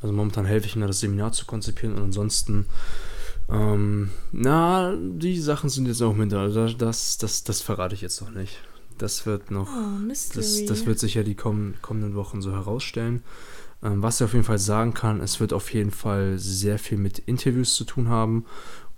Also 0.00 0.14
momentan 0.14 0.46
helfe 0.46 0.66
ich 0.66 0.74
ihm 0.76 0.80
da, 0.80 0.86
das 0.86 1.00
Seminar 1.00 1.32
zu 1.32 1.44
konzipieren 1.44 1.94
und 1.96 2.04
ansonsten, 2.04 2.64
ähm, 3.50 4.08
na, 4.32 4.96
die 4.96 5.38
Sachen 5.38 5.68
sind 5.68 5.86
jetzt 5.86 6.00
auch 6.00 6.14
mit 6.14 6.32
da. 6.32 6.40
Also 6.40 6.68
Das, 6.68 7.18
das, 7.18 7.44
das 7.44 7.60
verrate 7.60 7.94
ich 7.94 8.00
jetzt 8.00 8.22
noch 8.22 8.30
nicht. 8.30 8.62
Das 8.96 9.26
wird 9.26 9.50
noch, 9.50 9.68
Oh, 9.68 10.08
das, 10.08 10.64
das 10.64 10.86
wird 10.86 10.98
sich 10.98 11.14
ja 11.14 11.22
die 11.22 11.34
kommen, 11.34 11.74
kommenden 11.82 12.14
Wochen 12.14 12.40
so 12.40 12.52
herausstellen. 12.52 13.22
Ähm, 13.82 14.02
was 14.02 14.20
ich 14.20 14.24
auf 14.24 14.32
jeden 14.32 14.44
Fall 14.44 14.58
sagen 14.58 14.94
kann, 14.94 15.20
es 15.20 15.40
wird 15.40 15.52
auf 15.52 15.72
jeden 15.72 15.90
Fall 15.90 16.38
sehr 16.38 16.78
viel 16.78 16.98
mit 16.98 17.18
Interviews 17.18 17.74
zu 17.74 17.84
tun 17.84 18.08
haben 18.08 18.44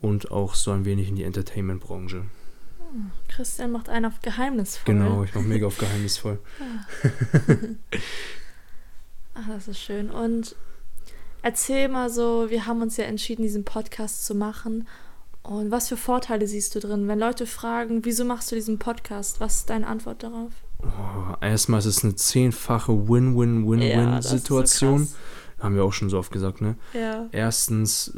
und 0.00 0.30
auch 0.30 0.54
so 0.54 0.72
ein 0.72 0.84
wenig 0.84 1.08
in 1.08 1.16
die 1.16 1.24
Entertainment-Branche. 1.24 2.24
Christian 3.28 3.70
macht 3.70 3.88
einen 3.88 4.06
auf 4.06 4.20
geheimnisvoll. 4.20 4.94
Genau, 4.94 5.24
ich 5.24 5.34
mache 5.34 5.44
mega 5.44 5.66
auf 5.66 5.78
geheimnisvoll. 5.78 6.38
Ach, 9.34 9.48
das 9.48 9.68
ist 9.68 9.80
schön. 9.80 10.10
Und 10.10 10.54
erzähl 11.40 11.88
mal 11.88 12.10
so, 12.10 12.50
wir 12.50 12.66
haben 12.66 12.82
uns 12.82 12.98
ja 12.98 13.04
entschieden, 13.04 13.42
diesen 13.42 13.64
Podcast 13.64 14.26
zu 14.26 14.34
machen. 14.34 14.86
Und 15.42 15.70
was 15.70 15.88
für 15.88 15.96
Vorteile 15.96 16.46
siehst 16.46 16.74
du 16.74 16.80
drin? 16.80 17.08
Wenn 17.08 17.18
Leute 17.18 17.46
fragen, 17.46 18.04
wieso 18.04 18.24
machst 18.24 18.52
du 18.52 18.56
diesen 18.56 18.78
Podcast? 18.78 19.40
Was 19.40 19.56
ist 19.56 19.70
deine 19.70 19.86
Antwort 19.86 20.22
darauf? 20.22 20.52
Oh, 20.82 21.34
erstmal 21.40 21.78
ist 21.80 21.86
es 21.86 22.04
eine 22.04 22.14
zehnfache 22.14 22.92
Ja, 22.92 23.08
Win-Win-Win-Win-Situation. 23.08 25.06
so 25.06 25.16
Haben 25.62 25.76
wir 25.76 25.84
auch 25.84 25.92
schon 25.92 26.10
so 26.10 26.18
oft 26.18 26.32
gesagt, 26.32 26.60
ne? 26.60 26.76
Ja. 26.92 27.28
Erstens 27.32 28.12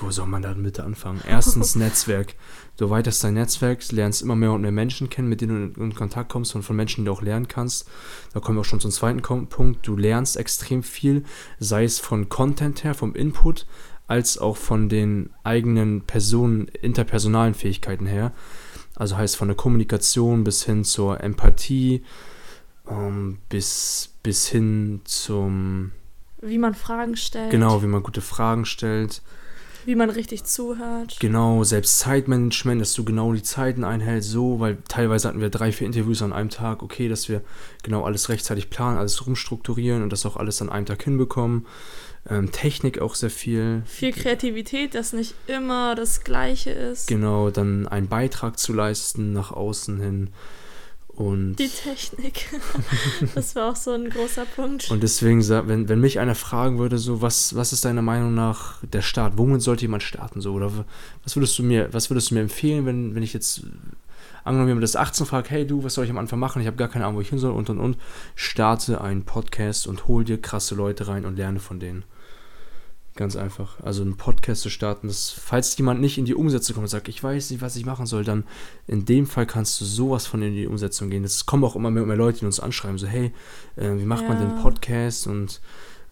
wo 0.00 0.10
soll 0.10 0.26
man 0.26 0.42
da 0.42 0.52
bitte 0.52 0.84
anfangen? 0.84 1.20
Erstens 1.26 1.74
Netzwerk. 1.76 2.34
Du 2.76 2.90
weiterst 2.90 3.24
dein 3.24 3.34
Netzwerk, 3.34 3.90
lernst 3.92 4.22
immer 4.22 4.36
mehr 4.36 4.52
und 4.52 4.60
mehr 4.60 4.72
Menschen 4.72 5.08
kennen, 5.08 5.28
mit 5.28 5.40
denen 5.40 5.72
du 5.72 5.82
in 5.82 5.94
Kontakt 5.94 6.30
kommst 6.30 6.54
und 6.54 6.62
von 6.62 6.76
Menschen, 6.76 7.02
die 7.02 7.06
du 7.06 7.12
auch 7.12 7.22
lernen 7.22 7.48
kannst. 7.48 7.88
Da 8.34 8.40
kommen 8.40 8.58
wir 8.58 8.60
auch 8.60 8.66
schon 8.66 8.80
zum 8.80 8.90
zweiten 8.90 9.22
Punkt. 9.22 9.86
Du 9.86 9.96
lernst 9.96 10.36
extrem 10.36 10.82
viel, 10.82 11.24
sei 11.58 11.84
es 11.84 11.98
von 11.98 12.28
Content 12.28 12.84
her, 12.84 12.94
vom 12.94 13.14
Input, 13.14 13.66
als 14.06 14.38
auch 14.38 14.56
von 14.56 14.88
den 14.88 15.30
eigenen 15.42 16.02
Personen, 16.02 16.68
interpersonalen 16.68 17.54
Fähigkeiten 17.54 18.06
her. 18.06 18.32
Also 18.96 19.16
heißt 19.16 19.36
von 19.36 19.48
der 19.48 19.56
Kommunikation 19.56 20.42
bis 20.42 20.64
hin 20.64 20.82
zur 20.82 21.20
Empathie, 21.22 22.02
ähm, 22.88 23.38
bis, 23.48 24.14
bis 24.22 24.48
hin 24.48 25.02
zum... 25.04 25.92
Wie 26.40 26.58
man 26.58 26.74
Fragen 26.74 27.16
stellt. 27.16 27.50
Genau, 27.50 27.82
wie 27.82 27.86
man 27.86 28.02
gute 28.02 28.22
Fragen 28.22 28.64
stellt. 28.64 29.22
Wie 29.86 29.94
man 29.94 30.10
richtig 30.10 30.42
zuhört. 30.42 31.16
Genau, 31.20 31.62
selbst 31.62 32.00
Zeitmanagement, 32.00 32.80
dass 32.80 32.92
du 32.94 33.04
genau 33.04 33.32
die 33.32 33.44
Zeiten 33.44 33.84
einhältst, 33.84 34.28
so, 34.28 34.58
weil 34.58 34.78
teilweise 34.88 35.28
hatten 35.28 35.40
wir 35.40 35.48
drei, 35.48 35.70
vier 35.70 35.86
Interviews 35.86 36.22
an 36.22 36.32
einem 36.32 36.50
Tag, 36.50 36.82
okay, 36.82 37.08
dass 37.08 37.28
wir 37.28 37.40
genau 37.84 38.02
alles 38.02 38.28
rechtzeitig 38.28 38.68
planen, 38.68 38.98
alles 38.98 39.24
rumstrukturieren 39.24 40.02
und 40.02 40.12
das 40.12 40.26
auch 40.26 40.36
alles 40.36 40.60
an 40.60 40.70
einem 40.70 40.86
Tag 40.86 41.04
hinbekommen. 41.04 41.66
Ähm, 42.28 42.50
Technik 42.50 43.00
auch 43.00 43.14
sehr 43.14 43.30
viel. 43.30 43.84
Viel 43.86 44.10
Kreativität, 44.10 44.96
dass 44.96 45.12
nicht 45.12 45.34
immer 45.46 45.94
das 45.94 46.24
Gleiche 46.24 46.70
ist. 46.70 47.06
Genau, 47.06 47.50
dann 47.50 47.86
einen 47.86 48.08
Beitrag 48.08 48.58
zu 48.58 48.72
leisten 48.72 49.32
nach 49.32 49.52
außen 49.52 50.00
hin. 50.00 50.30
Und 51.16 51.56
die 51.56 51.68
Technik. 51.68 52.60
das 53.34 53.56
war 53.56 53.70
auch 53.70 53.76
so 53.76 53.92
ein 53.92 54.10
großer 54.10 54.44
Punkt. 54.44 54.90
Und 54.90 55.02
deswegen, 55.02 55.46
wenn, 55.48 55.88
wenn 55.88 56.00
mich 56.00 56.20
einer 56.20 56.34
fragen 56.34 56.78
würde, 56.78 56.98
so, 56.98 57.22
was, 57.22 57.56
was 57.56 57.72
ist 57.72 57.86
deiner 57.86 58.02
Meinung 58.02 58.34
nach 58.34 58.84
der 58.84 59.00
Start? 59.00 59.38
Womit 59.38 59.62
sollte 59.62 59.82
jemand 59.82 60.02
starten? 60.02 60.42
So? 60.42 60.52
Oder 60.52 60.70
was 61.24 61.34
würdest 61.34 61.58
du 61.58 61.62
mir, 61.62 61.88
was 61.92 62.10
würdest 62.10 62.30
du 62.30 62.34
mir 62.34 62.42
empfehlen, 62.42 62.84
wenn, 62.84 63.14
wenn 63.14 63.22
ich 63.22 63.32
jetzt, 63.32 63.62
angenommen 64.44 64.68
jemand 64.68 64.84
das 64.84 64.94
18 64.94 65.24
fragt, 65.24 65.50
hey 65.50 65.66
du, 65.66 65.82
was 65.82 65.94
soll 65.94 66.04
ich 66.04 66.10
am 66.10 66.18
Anfang 66.18 66.38
machen? 66.38 66.60
Ich 66.60 66.66
habe 66.66 66.76
gar 66.76 66.88
keine 66.88 67.06
Ahnung, 67.06 67.16
wo 67.16 67.22
ich 67.22 67.30
hin 67.30 67.38
soll 67.38 67.52
und 67.52 67.70
und 67.70 67.78
und. 67.78 67.96
Starte 68.34 69.00
einen 69.00 69.24
Podcast 69.24 69.86
und 69.86 70.08
hol 70.08 70.22
dir 70.22 70.38
krasse 70.38 70.74
Leute 70.74 71.08
rein 71.08 71.24
und 71.24 71.36
lerne 71.36 71.60
von 71.60 71.80
denen. 71.80 72.04
Ganz 73.16 73.34
einfach. 73.34 73.80
Also 73.82 74.02
einen 74.02 74.18
Podcast 74.18 74.60
zu 74.60 74.68
starten, 74.68 75.08
dass, 75.08 75.30
falls 75.30 75.76
jemand 75.78 76.02
nicht 76.02 76.18
in 76.18 76.26
die 76.26 76.34
Umsetzung 76.34 76.74
kommt 76.74 76.84
und 76.84 76.90
sagt, 76.90 77.08
ich 77.08 77.22
weiß 77.22 77.50
nicht, 77.50 77.62
was 77.62 77.74
ich 77.74 77.86
machen 77.86 78.04
soll, 78.04 78.24
dann 78.24 78.44
in 78.86 79.06
dem 79.06 79.26
Fall 79.26 79.46
kannst 79.46 79.80
du 79.80 79.86
sowas 79.86 80.26
von 80.26 80.42
in 80.42 80.54
die 80.54 80.66
Umsetzung 80.66 81.08
gehen. 81.08 81.24
Es 81.24 81.46
kommen 81.46 81.64
auch 81.64 81.76
immer 81.76 81.90
mehr, 81.90 82.04
mehr 82.04 82.16
Leute, 82.16 82.40
die 82.40 82.44
uns 82.44 82.60
anschreiben, 82.60 82.98
so, 82.98 83.06
hey, 83.06 83.32
äh, 83.76 83.96
wie 83.96 84.04
macht 84.04 84.24
ja. 84.24 84.28
man 84.28 84.38
den 84.38 84.56
Podcast 84.56 85.26
und 85.26 85.62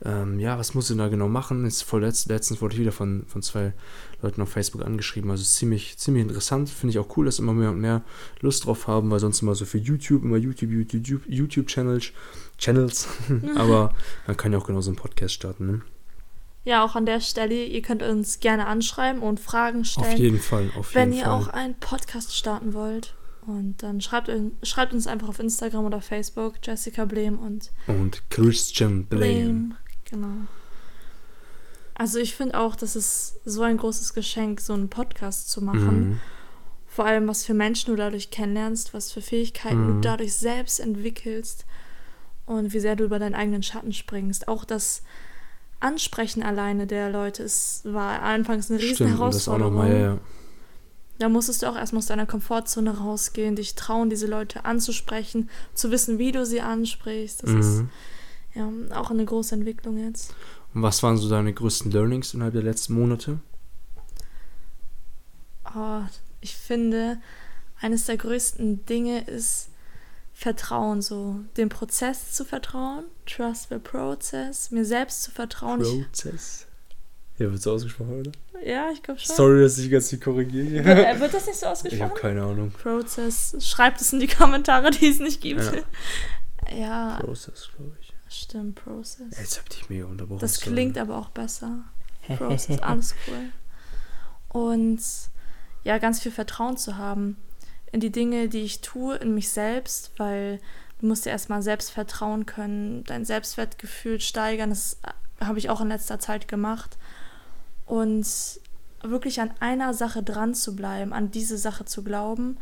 ähm, 0.03 0.41
ja, 0.41 0.59
was 0.59 0.75
muss 0.75 0.91
ich 0.91 0.97
da 0.97 1.09
genau 1.09 1.29
machen? 1.29 1.65
Jetzt 1.65 1.83
vorletzt, 1.83 2.29
letztens 2.29 2.63
wurde 2.63 2.75
ich 2.75 2.81
wieder 2.81 2.93
von, 2.93 3.25
von 3.27 3.43
zwei 3.43 3.75
Leuten 4.23 4.41
auf 4.41 4.49
Facebook 4.49 4.83
angeschrieben. 4.83 5.31
Also 5.31 5.45
ziemlich, 5.45 5.99
ziemlich 5.99 6.23
interessant. 6.23 6.71
Finde 6.71 6.93
ich 6.93 6.99
auch 6.99 7.17
cool, 7.17 7.27
dass 7.27 7.39
immer 7.39 7.53
mehr 7.53 7.71
und 7.71 7.81
mehr 7.81 8.03
Lust 8.41 8.65
drauf 8.65 8.87
haben, 8.87 9.11
weil 9.11 9.21
sonst 9.21 9.43
immer 9.43 9.55
so 9.55 9.67
für 9.67 9.79
YouTube, 9.79 10.25
immer 10.25 10.37
YouTube, 10.39 10.71
YouTube, 10.71 11.23
YouTube 11.27 11.67
Channels, 11.67 12.13
Channels. 12.59 13.09
Aber 13.57 13.95
man 14.27 14.37
kann 14.37 14.53
ja 14.53 14.59
auch 14.59 14.67
genauso 14.67 14.91
einen 14.91 14.97
Podcast 14.97 15.35
starten, 15.35 15.67
ne? 15.67 15.83
Ja, 16.65 16.83
auch 16.83 16.97
an 16.97 17.05
der 17.05 17.21
Stelle, 17.21 17.65
ihr 17.65 17.83
könnt 17.83 18.03
uns 18.03 18.41
gerne 18.41 18.67
anschreiben 18.67 19.23
und 19.23 19.39
Fragen 19.39 19.85
stellen. 19.85 20.15
Auf 20.15 20.19
jeden 20.19 20.41
Fall, 20.41 20.71
auf 20.77 20.95
jeden 20.95 21.13
Wenn 21.13 21.13
ihr 21.13 21.31
auch 21.31 21.49
einen 21.49 21.75
Podcast 21.75 22.35
starten 22.35 22.73
wollt. 22.73 23.15
Und 23.47 23.83
dann 23.83 24.01
schreibt, 24.01 24.31
schreibt 24.63 24.95
uns 24.95 25.07
einfach 25.07 25.29
auf 25.29 25.39
Instagram 25.39 25.85
oder 25.85 26.01
Facebook, 26.01 26.55
Jessica 26.63 27.05
Blem 27.05 27.39
und. 27.39 27.73
Und 27.87 28.23
Christian 28.31 29.05
Blem. 29.05 29.75
Genau. 30.07 30.47
Also 31.95 32.19
ich 32.19 32.35
finde 32.35 32.59
auch, 32.59 32.75
das 32.75 32.97
ist 32.97 33.41
so 33.45 33.63
ein 33.63 33.77
großes 33.77 34.15
Geschenk, 34.15 34.61
so 34.61 34.73
einen 34.73 34.89
Podcast 34.89 35.51
zu 35.51 35.63
machen. 35.63 36.09
Mhm. 36.09 36.21
Vor 36.87 37.05
allem, 37.05 37.29
was 37.29 37.45
für 37.45 37.55
Menschen 37.55 37.91
du 37.91 37.97
dadurch 37.97 38.31
kennenlernst, 38.31 38.95
was 38.95 39.13
für 39.13 39.21
Fähigkeiten 39.21 39.83
mhm. 39.83 39.95
du 39.95 40.09
dadurch 40.09 40.35
selbst 40.35 40.81
entwickelst 40.81 41.67
und 42.47 42.73
wie 42.73 42.81
sehr 42.81 42.97
du 42.97 43.05
über 43.05 43.19
deinen 43.19 43.35
eigenen 43.35 43.63
Schatten 43.63 43.93
springst. 43.93 44.49
Auch 44.49 44.65
das 44.65 45.03
Ansprechen 45.85 46.43
alleine 46.43 46.87
der 46.87 47.11
Leute 47.11 47.43
es 47.43 47.83
war 47.85 48.23
anfangs 48.23 48.71
eine 48.71 48.81
riesen 48.81 48.95
Stimmt, 48.95 49.11
Herausforderung. 49.11 49.75
Mal, 49.75 50.01
ja. 50.01 50.19
Da 51.19 51.29
musstest 51.29 51.63
du 51.63 51.67
auch 51.67 51.77
erstmal 51.77 51.99
aus 51.99 52.07
deiner 52.07 52.27
Komfortzone 52.27 52.99
rausgehen, 52.99 53.55
dich 53.55 53.75
trauen, 53.75 54.11
diese 54.11 54.27
Leute 54.27 54.65
anzusprechen, 54.65 55.51
zu 55.75 55.91
wissen, 55.91 56.19
wie 56.19 56.33
du 56.33 56.45
sie 56.45 56.61
ansprichst. 56.61 57.43
Das 57.43 57.51
mhm. 57.51 57.61
ist 57.61 57.85
ja 58.55 58.69
auch 58.99 59.11
eine 59.11 59.25
große 59.25 59.55
Entwicklung 59.55 59.99
jetzt. 59.99 60.35
Und 60.73 60.83
was 60.83 61.03
waren 61.03 61.19
so 61.19 61.29
deine 61.29 61.53
größten 61.53 61.91
Learnings 61.91 62.35
innerhalb 62.35 62.55
der 62.55 62.63
letzten 62.63 62.95
Monate? 62.95 63.39
Oh, 65.77 66.01
ich 66.41 66.57
finde, 66.57 67.19
eines 67.81 68.07
der 68.07 68.17
größten 68.17 68.87
Dinge 68.87 69.23
ist, 69.25 69.69
Vertrauen, 70.37 71.01
so 71.01 71.37
dem 71.57 71.69
Prozess 71.69 72.33
zu 72.33 72.45
vertrauen, 72.45 73.05
trust 73.25 73.69
the 73.71 73.79
process, 73.79 74.73
mir 74.73 74.85
selbst 74.85 75.23
zu 75.23 75.31
vertrauen. 75.31 75.81
Prozess? 75.81 76.67
Ja, 77.39 77.51
wird 77.51 77.63
so 77.63 77.73
ausgesprochen, 77.73 78.21
oder? 78.21 78.33
Ja, 78.65 78.91
ich 78.93 79.03
glaube 79.03 79.21
schon. 79.21 79.35
Sorry, 79.35 79.63
dass 79.63 79.79
ich 79.79 79.91
ganz 79.91 80.11
nicht 80.11 80.23
korrigiere. 80.23 80.85
Wird, 80.85 80.99
äh, 80.99 81.21
wird, 81.21 81.35
das 81.35 81.47
nicht 81.47 81.59
so 81.59 81.67
ausgesprochen? 81.67 81.97
Ich 81.97 82.03
habe 82.03 82.21
keine 82.21 82.43
Ahnung. 82.43 82.71
Prozess. 82.71 83.57
Schreibt 83.61 84.01
es 84.01 84.13
in 84.13 84.21
die 84.21 84.27
Kommentare, 84.27 84.91
die 84.91 85.09
es 85.09 85.21
nicht 85.21 85.41
gibt. 85.41 85.73
Ja. 86.69 86.77
ja. 86.77 87.19
Process, 87.21 87.71
glaube 87.77 87.97
ich. 88.01 88.13
Stimmt, 88.29 88.77
Process. 88.77 89.39
Jetzt 89.39 89.59
hab 89.59 89.67
ich 89.71 89.89
mir 89.89 90.07
unterbrochen. 90.09 90.41
Das 90.41 90.61
klingt 90.61 90.99
aber 90.99 91.17
auch 91.17 91.31
besser. 91.31 91.85
Process, 92.37 92.81
alles 92.81 93.15
cool. 93.29 93.51
Und 94.49 95.01
ja, 95.85 95.99
ganz 95.99 96.21
viel 96.21 96.33
Vertrauen 96.33 96.77
zu 96.77 96.97
haben 96.97 97.37
in 97.95 98.01
die 98.01 98.11
Dinge, 98.11 98.49
die 98.49 98.63
ich 98.63 98.81
tue, 98.81 99.15
in 99.15 99.37
mich 99.37 99.51
selbst, 99.51 100.11
weil 100.17 100.59
du 101.01 101.07
musst 101.07 101.27
dir 101.27 101.31
erstmal 101.31 101.63
selbst 101.63 101.93
vertrauen 101.93 102.45
können, 102.45 103.05
dein 103.05 103.25
Selbstwertgefühl 103.25 104.21
steigern. 104.21 104.71
Das 104.71 104.99
habe 105.39 105.61
ich 105.61 105.71
auch 105.71 105.81
in 105.81 105.87
letzter 105.87 106.19
Zeit 106.19 106.49
gemacht. 106.49 106.99
Und 107.87 108.27
wirklich 109.01 109.41
an 109.41 109.53
einer 109.61 109.95
Sache 109.95 110.25
dran 110.25 110.55
zu 110.55 110.75
bleiben, 110.75 111.13
an 111.13 111.31
diese 111.31 111.57
Sache 111.57 111.85
zu 111.85 112.03
glauben 112.03 112.57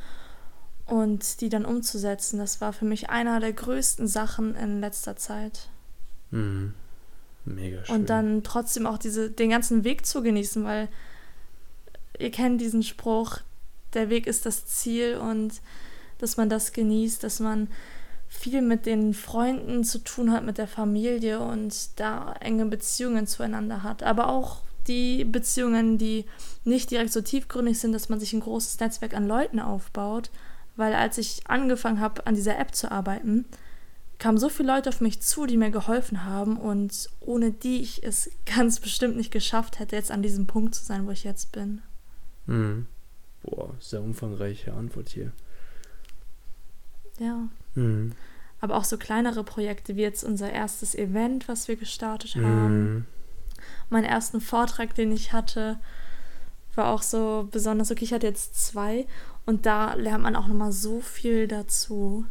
und 0.85 1.41
die 1.41 1.49
dann 1.49 1.65
umzusetzen, 1.65 2.39
das 2.39 2.61
war 2.61 2.75
für 2.75 2.85
mich 2.85 3.09
einer 3.09 3.41
der 3.41 3.55
größten 3.55 4.07
Sachen 4.09 4.55
in 4.55 4.81
letzter 4.81 5.17
Zeit. 5.17 5.71
Mhm. 6.31 6.75
Mega 7.47 7.83
schön. 7.87 7.95
Und 7.95 8.11
dann 8.11 8.43
trotzdem 8.43 8.87
auch 8.87 8.99
diese, 8.99 9.31
den 9.31 9.49
ganzen 9.49 9.83
Weg 9.83 10.05
zu 10.05 10.23
genießen, 10.23 10.63
weil 10.65 10.89
ihr 12.19 12.31
kennt 12.31 12.61
diesen 12.61 12.83
Spruch, 12.83 13.39
der 13.95 14.09
Weg 14.09 14.27
ist 14.27 14.47
das 14.47 14.67
Ziel 14.67 15.17
und 15.17 15.61
dass 16.19 16.37
man 16.37 16.49
das 16.49 16.73
genießt, 16.73 17.23
dass 17.23 17.41
man 17.41 17.69
viel 18.29 18.63
mit 18.63 18.87
den 18.87 19.13
Freunden 19.13 19.85
zu 19.85 19.99
tun 19.99 20.33
hat, 20.33 20.45
mit 20.45 20.59
der 20.59 20.69
Familie 20.69 21.41
und 21.41 22.01
da 22.01 22.33
enge 22.41 22.65
Beziehungen 22.67 23.27
zueinander 23.27 23.83
hat. 23.83 24.03
Aber 24.03 24.29
auch 24.29 24.63
die 24.87 25.25
Beziehungen, 25.25 25.99
die 25.99 26.25
nicht 26.65 26.91
direkt 26.91 27.13
so 27.13 27.21
tiefgründig 27.21 27.79
sind, 27.79 27.93
dass 27.93 28.09
man 28.09 28.19
sich 28.19 28.33
ein 28.33 28.41
großes 28.41 28.81
Netzwerk 28.81 29.15
an 29.15 29.29
Leuten 29.29 29.61
aufbaut. 29.61 30.31
Weil 30.77 30.95
als 30.95 31.19
ich 31.19 31.43
angefangen 31.47 32.01
habe, 32.01 32.27
an 32.27 32.35
dieser 32.35 32.59
App 32.59 32.75
zu 32.75 32.91
arbeiten, 32.91 33.45
kamen 34.19 34.39
so 34.39 34.49
viele 34.49 34.73
Leute 34.73 34.89
auf 34.89 35.01
mich 35.01 35.21
zu, 35.21 35.47
die 35.47 35.57
mir 35.57 35.71
geholfen 35.71 36.25
haben 36.25 36.57
und 36.57 37.11
ohne 37.21 37.51
die 37.51 37.83
ich 37.83 38.03
es 38.03 38.31
ganz 38.47 38.81
bestimmt 38.81 39.17
nicht 39.17 39.31
geschafft 39.31 39.79
hätte, 39.79 39.97
jetzt 39.97 40.11
an 40.11 40.23
diesem 40.23 40.47
Punkt 40.47 40.75
zu 40.75 40.85
sein, 40.85 41.07
wo 41.07 41.11
ich 41.11 41.25
jetzt 41.25 41.53
bin. 41.53 41.83
Mhm. 42.47 42.87
Boah, 43.43 43.75
sehr 43.81 44.03
umfangreiche 44.03 44.73
Antwort 44.73 45.09
hier. 45.09 45.33
Ja. 47.19 47.49
Mhm. 47.75 48.13
Aber 48.61 48.77
auch 48.77 48.85
so 48.85 48.97
kleinere 48.97 49.43
Projekte 49.43 49.97
wie 49.97 50.03
jetzt 50.03 50.23
unser 50.23 50.51
erstes 50.51 50.95
Event, 50.95 51.49
was 51.49 51.67
wir 51.67 51.77
gestartet 51.77 52.37
haben. 52.37 52.95
Mhm. 52.95 53.07
Meinen 53.91 54.05
ersten 54.05 54.41
Vortrag, 54.41 54.95
den 54.95 55.13
ich 55.13 55.33
hatte, 55.33 55.79
war 56.75 56.93
auch 56.93 57.03
so 57.03 57.49
besonders. 57.51 57.91
Okay, 57.91 58.05
ich 58.05 58.13
hatte 58.13 58.27
jetzt 58.27 58.65
zwei 58.65 59.07
und 59.47 59.67
da 59.67 59.95
lernt 59.95 60.23
man 60.23 60.37
auch 60.37 60.47
nochmal 60.47 60.73
so 60.73 61.01
viel 61.01 61.49
dazu. 61.49 62.25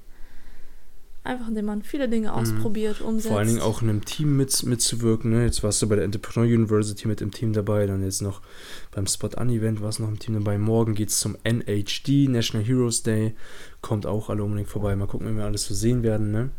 Einfach 1.23 1.49
indem 1.49 1.65
man 1.65 1.83
viele 1.83 2.09
Dinge 2.09 2.29
mhm. 2.29 2.33
ausprobiert, 2.33 2.99
mhm. 2.99 3.07
umsetzt. 3.07 3.27
Vor 3.27 3.37
allen 3.37 3.47
Dingen 3.47 3.61
auch 3.61 3.83
in 3.83 3.89
einem 3.89 4.05
Team 4.05 4.37
mit, 4.37 4.63
mitzuwirken. 4.63 5.29
Ne? 5.29 5.45
Jetzt 5.45 5.61
warst 5.61 5.81
du 5.81 5.87
bei 5.87 5.95
der 5.95 6.05
Entrepreneur 6.05 6.47
University 6.47 7.07
mit 7.07 7.19
dem 7.19 7.31
Team 7.31 7.53
dabei, 7.53 7.85
dann 7.85 8.03
jetzt 8.03 8.21
noch 8.21 8.41
beim 8.89 9.05
Spot 9.05 9.27
An 9.27 9.49
Event 9.49 9.81
warst 9.81 9.99
du 9.99 10.03
noch 10.03 10.09
im 10.09 10.17
Team 10.17 10.33
dabei. 10.33 10.57
Morgen 10.57 10.95
geht 10.95 11.09
es 11.09 11.19
zum 11.19 11.37
NHD, 11.43 12.27
National 12.27 12.65
Heroes 12.65 13.03
Day. 13.03 13.35
Kommt 13.81 14.07
auch 14.07 14.29
alle 14.29 14.43
unbedingt 14.43 14.69
vorbei. 14.69 14.95
Mal 14.95 15.07
gucken, 15.07 15.29
wie 15.31 15.37
wir 15.37 15.45
alles 15.45 15.65
so 15.65 15.75
sehen 15.75 16.01
werden. 16.01 16.31
Ne? 16.31 16.49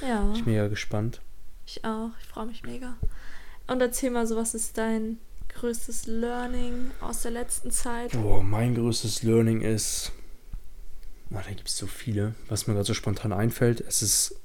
Ja. 0.00 0.32
Ich 0.34 0.44
bin 0.44 0.54
mega 0.54 0.68
gespannt. 0.68 1.20
Ich 1.66 1.84
auch. 1.84 2.10
Ich 2.20 2.26
freue 2.26 2.46
mich 2.46 2.62
mega. 2.62 2.96
Und 3.66 3.80
erzähl 3.82 4.10
mal 4.10 4.26
so, 4.26 4.36
was 4.36 4.54
ist 4.54 4.78
dein 4.78 5.18
größtes 5.48 6.06
Learning 6.06 6.90
aus 7.00 7.22
der 7.22 7.32
letzten 7.32 7.70
Zeit? 7.70 8.12
Boah, 8.12 8.42
mein 8.42 8.74
größtes 8.74 9.22
Learning 9.22 9.60
ist 9.60 10.12
Oh, 11.30 11.38
da 11.44 11.50
gibt 11.50 11.68
es 11.68 11.76
so 11.76 11.86
viele, 11.86 12.34
was 12.48 12.66
mir 12.66 12.74
gerade 12.74 12.86
so 12.86 12.94
spontan 12.94 13.32
einfällt. 13.32 13.80
Es 13.80 14.02
ist 14.02 14.40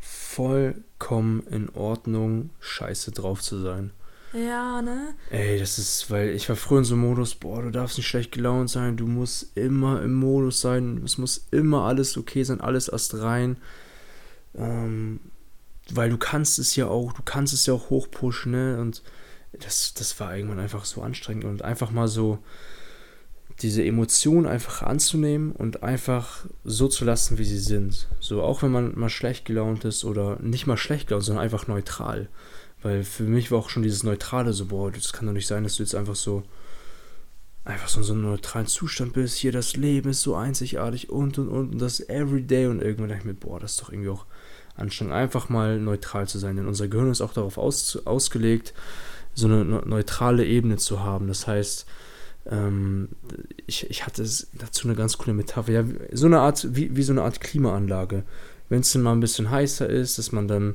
vollkommen 0.00 1.46
in 1.48 1.68
Ordnung, 1.70 2.50
scheiße 2.60 3.12
drauf 3.12 3.42
zu 3.42 3.58
sein. 3.60 3.92
Ja, 4.32 4.80
ne? 4.80 5.14
Ey, 5.30 5.58
das 5.58 5.78
ist, 5.78 6.10
weil 6.10 6.30
ich 6.30 6.48
war 6.48 6.56
früher 6.56 6.78
in 6.78 6.84
so 6.84 6.94
einem 6.94 7.08
Modus, 7.08 7.34
boah, 7.34 7.62
du 7.62 7.70
darfst 7.70 7.96
nicht 7.96 8.06
schlecht 8.06 8.30
gelaunt 8.30 8.70
sein, 8.70 8.96
du 8.96 9.06
musst 9.06 9.56
immer 9.56 10.02
im 10.02 10.14
Modus 10.14 10.60
sein, 10.60 11.02
es 11.04 11.18
muss 11.18 11.48
immer 11.50 11.84
alles 11.84 12.16
okay 12.16 12.44
sein, 12.44 12.60
alles 12.60 12.88
erst 12.88 13.14
rein. 13.14 13.56
Ähm, 14.54 15.20
weil 15.92 16.10
du 16.10 16.16
kannst 16.16 16.60
es 16.60 16.76
ja 16.76 16.86
auch, 16.86 17.12
du 17.12 17.22
kannst 17.22 17.52
es 17.52 17.66
ja 17.66 17.74
auch 17.74 17.90
hochpushen, 17.90 18.52
ne? 18.52 18.80
Und 18.80 19.02
das, 19.52 19.94
das 19.94 20.18
war 20.20 20.36
irgendwann 20.36 20.60
einfach 20.60 20.84
so 20.84 21.02
anstrengend 21.02 21.44
und 21.44 21.62
einfach 21.62 21.90
mal 21.90 22.06
so 22.06 22.38
diese 23.62 23.84
Emotionen 23.84 24.46
einfach 24.46 24.82
anzunehmen 24.82 25.52
und 25.52 25.82
einfach 25.82 26.46
so 26.64 26.88
zu 26.88 27.04
lassen, 27.04 27.38
wie 27.38 27.44
sie 27.44 27.58
sind. 27.58 28.08
So, 28.18 28.42
auch 28.42 28.62
wenn 28.62 28.72
man 28.72 28.98
mal 28.98 29.10
schlecht 29.10 29.44
gelaunt 29.44 29.84
ist 29.84 30.04
oder 30.04 30.38
nicht 30.40 30.66
mal 30.66 30.76
schlecht 30.76 31.08
gelaunt, 31.08 31.24
sondern 31.24 31.44
einfach 31.44 31.66
neutral. 31.66 32.28
Weil 32.82 33.04
für 33.04 33.24
mich 33.24 33.50
war 33.50 33.58
auch 33.58 33.68
schon 33.68 33.82
dieses 33.82 34.02
Neutrale 34.02 34.52
so, 34.52 34.66
boah, 34.66 34.90
das 34.90 35.12
kann 35.12 35.26
doch 35.26 35.34
nicht 35.34 35.46
sein, 35.46 35.64
dass 35.64 35.76
du 35.76 35.82
jetzt 35.82 35.94
einfach 35.94 36.16
so, 36.16 36.42
einfach 37.64 37.88
so 37.88 37.98
in 37.98 38.04
so 38.04 38.12
einem 38.14 38.22
neutralen 38.22 38.66
Zustand 38.66 39.12
bist. 39.12 39.36
Hier, 39.36 39.52
das 39.52 39.76
Leben 39.76 40.10
ist 40.10 40.22
so 40.22 40.34
einzigartig 40.34 41.10
und 41.10 41.38
und 41.38 41.48
und 41.48 41.72
und 41.72 41.78
das 41.78 42.00
Everyday 42.08 42.66
und 42.66 42.80
irgendwann 42.80 43.10
dachte 43.10 43.20
ich 43.20 43.26
mir, 43.26 43.34
boah, 43.34 43.60
das 43.60 43.72
ist 43.72 43.82
doch 43.82 43.92
irgendwie 43.92 44.08
auch 44.08 44.24
anstrengend, 44.76 45.14
einfach 45.14 45.50
mal 45.50 45.78
neutral 45.78 46.26
zu 46.26 46.38
sein. 46.38 46.56
Denn 46.56 46.66
unser 46.66 46.88
Gehirn 46.88 47.10
ist 47.10 47.20
auch 47.20 47.34
darauf 47.34 47.58
aus, 47.58 47.98
ausgelegt, 48.06 48.72
so 49.34 49.46
eine 49.46 49.64
neutrale 49.64 50.46
Ebene 50.46 50.78
zu 50.78 51.00
haben. 51.00 51.28
Das 51.28 51.46
heißt, 51.46 51.86
ähm, 52.50 53.08
ich, 53.66 53.88
ich 53.88 54.06
hatte 54.06 54.28
dazu 54.54 54.88
eine 54.88 54.96
ganz 54.96 55.16
coole 55.18 55.34
Metapher. 55.34 55.72
Ja, 55.72 55.84
so 56.12 56.26
eine 56.26 56.40
Art, 56.40 56.66
wie, 56.74 56.96
wie 56.96 57.02
so 57.02 57.12
eine 57.12 57.22
Art 57.22 57.40
Klimaanlage. 57.40 58.24
Wenn 58.68 58.80
es 58.80 58.92
dann 58.92 59.02
mal 59.02 59.12
ein 59.12 59.20
bisschen 59.20 59.50
heißer 59.50 59.88
ist, 59.88 60.18
dass 60.18 60.32
man 60.32 60.48
dann 60.48 60.74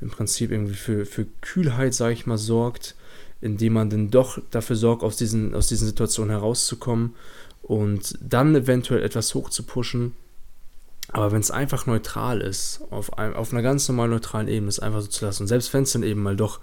im 0.00 0.10
Prinzip 0.10 0.50
irgendwie 0.50 0.74
für, 0.74 1.06
für 1.06 1.26
Kühlheit, 1.40 1.94
sage 1.94 2.12
ich 2.12 2.26
mal, 2.26 2.38
sorgt, 2.38 2.94
indem 3.40 3.74
man 3.74 3.90
dann 3.90 4.10
doch 4.10 4.38
dafür 4.50 4.76
sorgt, 4.76 5.02
aus 5.02 5.16
diesen, 5.16 5.54
aus 5.54 5.66
diesen 5.66 5.86
Situationen 5.86 6.30
herauszukommen 6.30 7.14
und 7.62 8.18
dann 8.20 8.54
eventuell 8.54 9.02
etwas 9.02 9.34
hoch 9.34 9.50
zu 9.50 9.62
pushen. 9.62 10.12
Aber 11.08 11.32
wenn 11.32 11.40
es 11.40 11.50
einfach 11.50 11.86
neutral 11.86 12.40
ist, 12.40 12.80
auf, 12.90 13.18
ein, 13.18 13.34
auf 13.34 13.52
einer 13.52 13.62
ganz 13.62 13.88
normalen 13.88 14.10
neutralen 14.10 14.48
Ebene, 14.48 14.68
ist 14.68 14.80
einfach 14.80 15.02
so 15.02 15.08
zu 15.08 15.24
lassen. 15.24 15.44
Und 15.44 15.48
selbst 15.48 15.72
wenn 15.72 15.84
es 15.84 15.92
dann 15.92 16.02
eben 16.02 16.22
mal 16.22 16.36
doch 16.36 16.60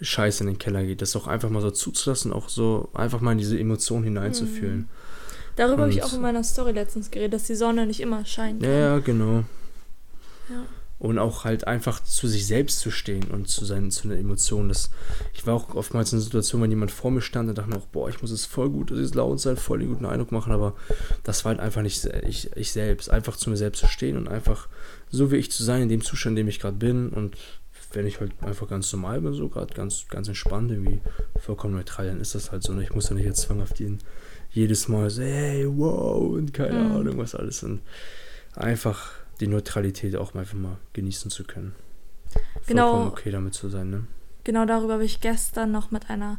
Scheiße 0.00 0.42
in 0.42 0.48
den 0.48 0.58
Keller 0.58 0.84
geht. 0.84 1.02
Das 1.02 1.16
auch 1.16 1.26
einfach 1.26 1.50
mal 1.50 1.62
so 1.62 1.70
zuzulassen, 1.70 2.32
auch 2.32 2.48
so 2.48 2.88
einfach 2.94 3.20
mal 3.20 3.32
in 3.32 3.38
diese 3.38 3.58
Emotionen 3.58 4.04
hineinzufühlen. 4.04 4.78
Mhm. 4.78 4.88
Darüber 5.56 5.82
habe 5.82 5.92
ich 5.92 6.02
auch 6.02 6.12
in 6.12 6.20
meiner 6.20 6.42
Story 6.42 6.72
letztens 6.72 7.10
geredet, 7.10 7.34
dass 7.34 7.44
die 7.44 7.54
Sonne 7.54 7.86
nicht 7.86 8.00
immer 8.00 8.24
scheint. 8.24 8.62
Ja, 8.62 8.70
ja, 8.70 8.98
genau. 8.98 9.44
Ja. 10.48 10.64
Und 10.98 11.18
auch 11.18 11.44
halt 11.44 11.66
einfach 11.66 12.02
zu 12.02 12.28
sich 12.28 12.46
selbst 12.46 12.80
zu 12.80 12.90
stehen 12.90 13.24
und 13.30 13.48
zu 13.48 13.64
seinen 13.64 13.90
zu 13.90 14.08
den 14.08 14.18
Emotionen. 14.18 14.68
Das, 14.68 14.90
ich 15.32 15.46
war 15.46 15.54
auch 15.54 15.74
oftmals 15.74 16.12
in 16.12 16.16
einer 16.16 16.24
Situation, 16.24 16.62
wenn 16.62 16.70
jemand 16.70 16.90
vor 16.90 17.10
mir 17.10 17.20
stand, 17.20 17.48
und 17.48 17.58
dachte 17.58 17.70
mir 17.70 17.76
auch, 17.76 17.86
boah, 17.86 18.08
ich 18.08 18.22
muss 18.22 18.30
es 18.30 18.46
voll 18.46 18.70
gut, 18.70 18.90
es 18.90 18.98
ist 18.98 19.14
laut 19.14 19.38
sein, 19.40 19.56
voll 19.56 19.80
den 19.80 19.88
guten 19.88 20.06
Eindruck 20.06 20.32
machen, 20.32 20.52
aber 20.52 20.74
das 21.22 21.44
war 21.44 21.50
halt 21.50 21.60
einfach 21.60 21.82
nicht 21.82 22.04
ich, 22.26 22.50
ich 22.56 22.72
selbst. 22.72 23.10
Einfach 23.10 23.36
zu 23.36 23.50
mir 23.50 23.56
selbst 23.56 23.80
zu 23.80 23.86
stehen 23.86 24.16
und 24.16 24.28
einfach 24.28 24.68
so 25.10 25.30
wie 25.30 25.36
ich 25.36 25.52
zu 25.52 25.62
sein, 25.62 25.82
in 25.82 25.88
dem 25.88 26.02
Zustand, 26.02 26.32
in 26.32 26.46
dem 26.46 26.48
ich 26.48 26.60
gerade 26.60 26.76
bin 26.76 27.10
und 27.10 27.36
wenn 27.94 28.06
ich 28.06 28.20
halt 28.20 28.32
einfach 28.42 28.68
ganz 28.68 28.92
normal 28.92 29.20
bin, 29.20 29.34
so 29.34 29.48
gerade 29.48 29.74
ganz, 29.74 30.06
ganz 30.08 30.28
entspannt, 30.28 30.70
irgendwie 30.70 31.00
vollkommen 31.40 31.74
neutral, 31.74 32.06
dann 32.06 32.20
ist 32.20 32.34
das 32.34 32.52
halt 32.52 32.62
so. 32.62 32.72
Ne? 32.72 32.82
Ich 32.82 32.94
muss 32.94 33.08
ja 33.08 33.14
nicht 33.14 33.24
jetzt 33.24 33.42
zwanghaft 33.42 33.78
jeden, 33.80 33.98
jedes 34.50 34.88
Mal 34.88 35.10
so, 35.10 35.22
hey, 35.22 35.66
wow, 35.68 36.20
und 36.20 36.52
keine 36.52 36.78
mhm. 36.78 36.96
Ahnung, 36.96 37.18
was 37.18 37.34
alles. 37.34 37.62
Und 37.62 37.80
einfach 38.54 39.12
die 39.40 39.46
Neutralität 39.46 40.16
auch 40.16 40.34
mal 40.34 40.40
einfach 40.40 40.54
mal 40.54 40.76
genießen 40.92 41.30
zu 41.30 41.44
können. 41.44 41.74
Genau. 42.66 42.90
Vollkommen 42.90 43.10
okay 43.10 43.30
damit 43.30 43.54
zu 43.54 43.68
sein, 43.68 43.90
ne? 43.90 44.04
Genau 44.44 44.66
darüber 44.66 44.94
habe 44.94 45.04
ich 45.04 45.20
gestern 45.20 45.72
noch 45.72 45.90
mit 45.90 46.10
einer 46.10 46.38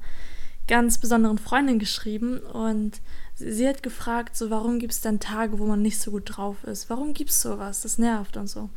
ganz 0.67 0.97
besonderen 0.97 1.37
Freundin 1.37 1.79
geschrieben 1.79 2.39
und 2.39 3.01
sie 3.35 3.67
hat 3.67 3.83
gefragt, 3.83 4.35
so 4.35 4.49
warum 4.49 4.79
gibt 4.79 4.93
es 4.93 5.01
dann 5.01 5.19
Tage, 5.19 5.59
wo 5.59 5.65
man 5.65 5.81
nicht 5.81 5.99
so 5.99 6.11
gut 6.11 6.23
drauf 6.25 6.63
ist? 6.63 6.89
Warum 6.89 7.13
gibt 7.13 7.29
es 7.31 7.41
sowas? 7.41 7.81
Das 7.81 7.97
nervt 7.97 8.37
und 8.37 8.47
so. 8.47 8.69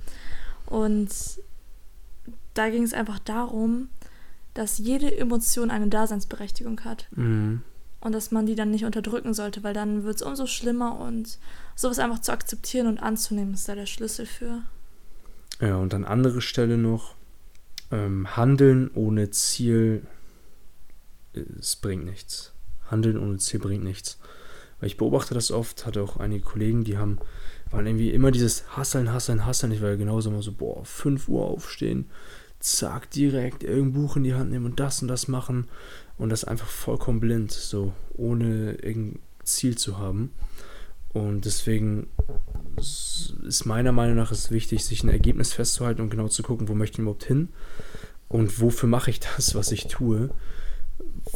Und 0.67 1.09
da 2.59 2.71
ging 2.71 2.83
es 2.83 2.93
einfach 2.93 3.19
darum, 3.19 3.89
dass 4.55 4.79
jede 4.79 5.17
Emotion 5.17 5.71
eine 5.71 5.89
Daseinsberechtigung 5.89 6.81
hat. 6.81 7.07
Mhm. 7.13 7.63
Und 8.01 8.13
dass 8.13 8.31
man 8.31 8.47
die 8.47 8.55
dann 8.55 8.71
nicht 8.71 8.85
unterdrücken 8.85 9.35
sollte, 9.35 9.63
weil 9.65 9.75
dann 9.75 10.05
wird 10.05 10.17
es 10.17 10.23
umso 10.23 10.47
schlimmer 10.47 11.01
und 11.01 11.39
sowas 11.75 11.99
einfach 11.99 12.21
zu 12.21 12.33
akzeptieren 12.33 12.87
und 12.87 12.99
anzunehmen, 12.99 13.55
ist 13.55 13.69
da 13.69 13.75
der 13.75 13.87
Schlüssel 13.87 14.27
für. 14.27 14.63
Ja, 15.61 15.77
und 15.77 15.95
an 15.95 16.05
andere 16.05 16.41
Stelle 16.41 16.79
noch, 16.79 17.15
ähm, 17.91 18.37
Handeln 18.37 18.91
ohne 18.95 19.31
Ziel, 19.31 20.07
es 21.59 21.77
bringt 21.77 22.05
nichts. 22.05 22.53
Handeln 22.91 23.19
ohne 23.19 23.39
Ziel 23.39 23.61
bringt 23.61 23.85
nichts. 23.85 24.19
Weil 24.81 24.89
ich 24.89 24.97
beobachte 24.97 25.35
das 25.35 25.51
oft, 25.51 25.87
hatte 25.87 26.03
auch 26.03 26.19
einige 26.19 26.45
Kollegen, 26.45 26.85
die 26.85 26.99
haben, 26.99 27.19
waren 27.71 27.87
irgendwie 27.87 28.11
immer 28.11 28.31
dieses 28.31 28.77
Hasseln, 28.77 29.13
Hasseln, 29.13 29.45
Hasseln. 29.45 29.73
Ich 29.73 29.83
war 29.83 29.91
ja 29.91 29.97
genauso 29.97 30.31
immer 30.31 30.43
so, 30.43 30.53
boah, 30.53 30.85
5 30.85 31.29
Uhr 31.29 31.45
aufstehen, 31.45 32.07
zack, 32.61 33.11
direkt 33.11 33.63
irgendein 33.63 34.03
Buch 34.03 34.17
in 34.17 34.25
die 34.25 34.35
Hand 34.35 34.51
nehmen 34.51 34.67
und 34.67 34.81
das 34.81 35.03
und 35.03 35.09
das 35.09 35.29
machen 35.29 35.69
und 36.17 36.31
das 36.31 36.45
einfach 36.45 36.67
vollkommen 36.67 37.21
blind, 37.21 37.53
so 37.53 37.93
ohne 38.15 38.73
irgendein 38.75 39.21
Ziel 39.45 39.79
zu 39.79 39.99
haben. 39.99 40.33
Und 41.13 41.47
deswegen 41.47 42.09
ist 42.77 43.65
meiner 43.65 43.93
Meinung 43.93 44.17
nach 44.17 44.31
es 44.31 44.51
wichtig, 44.51 44.85
sich 44.85 45.03
ein 45.03 45.09
Ergebnis 45.09 45.53
festzuhalten 45.53 46.03
und 46.03 46.11
genau 46.11 46.29
zu 46.29 46.43
gucken, 46.43 46.69
wo 46.69 46.75
möchte 46.75 46.97
ich 46.97 47.01
überhaupt 47.01 47.25
hin 47.25 47.49
und 48.29 48.61
wofür 48.61 48.89
mache 48.89 49.11
ich 49.11 49.21
das, 49.21 49.55
was 49.55 49.73
ich 49.73 49.87
tue. 49.87 50.31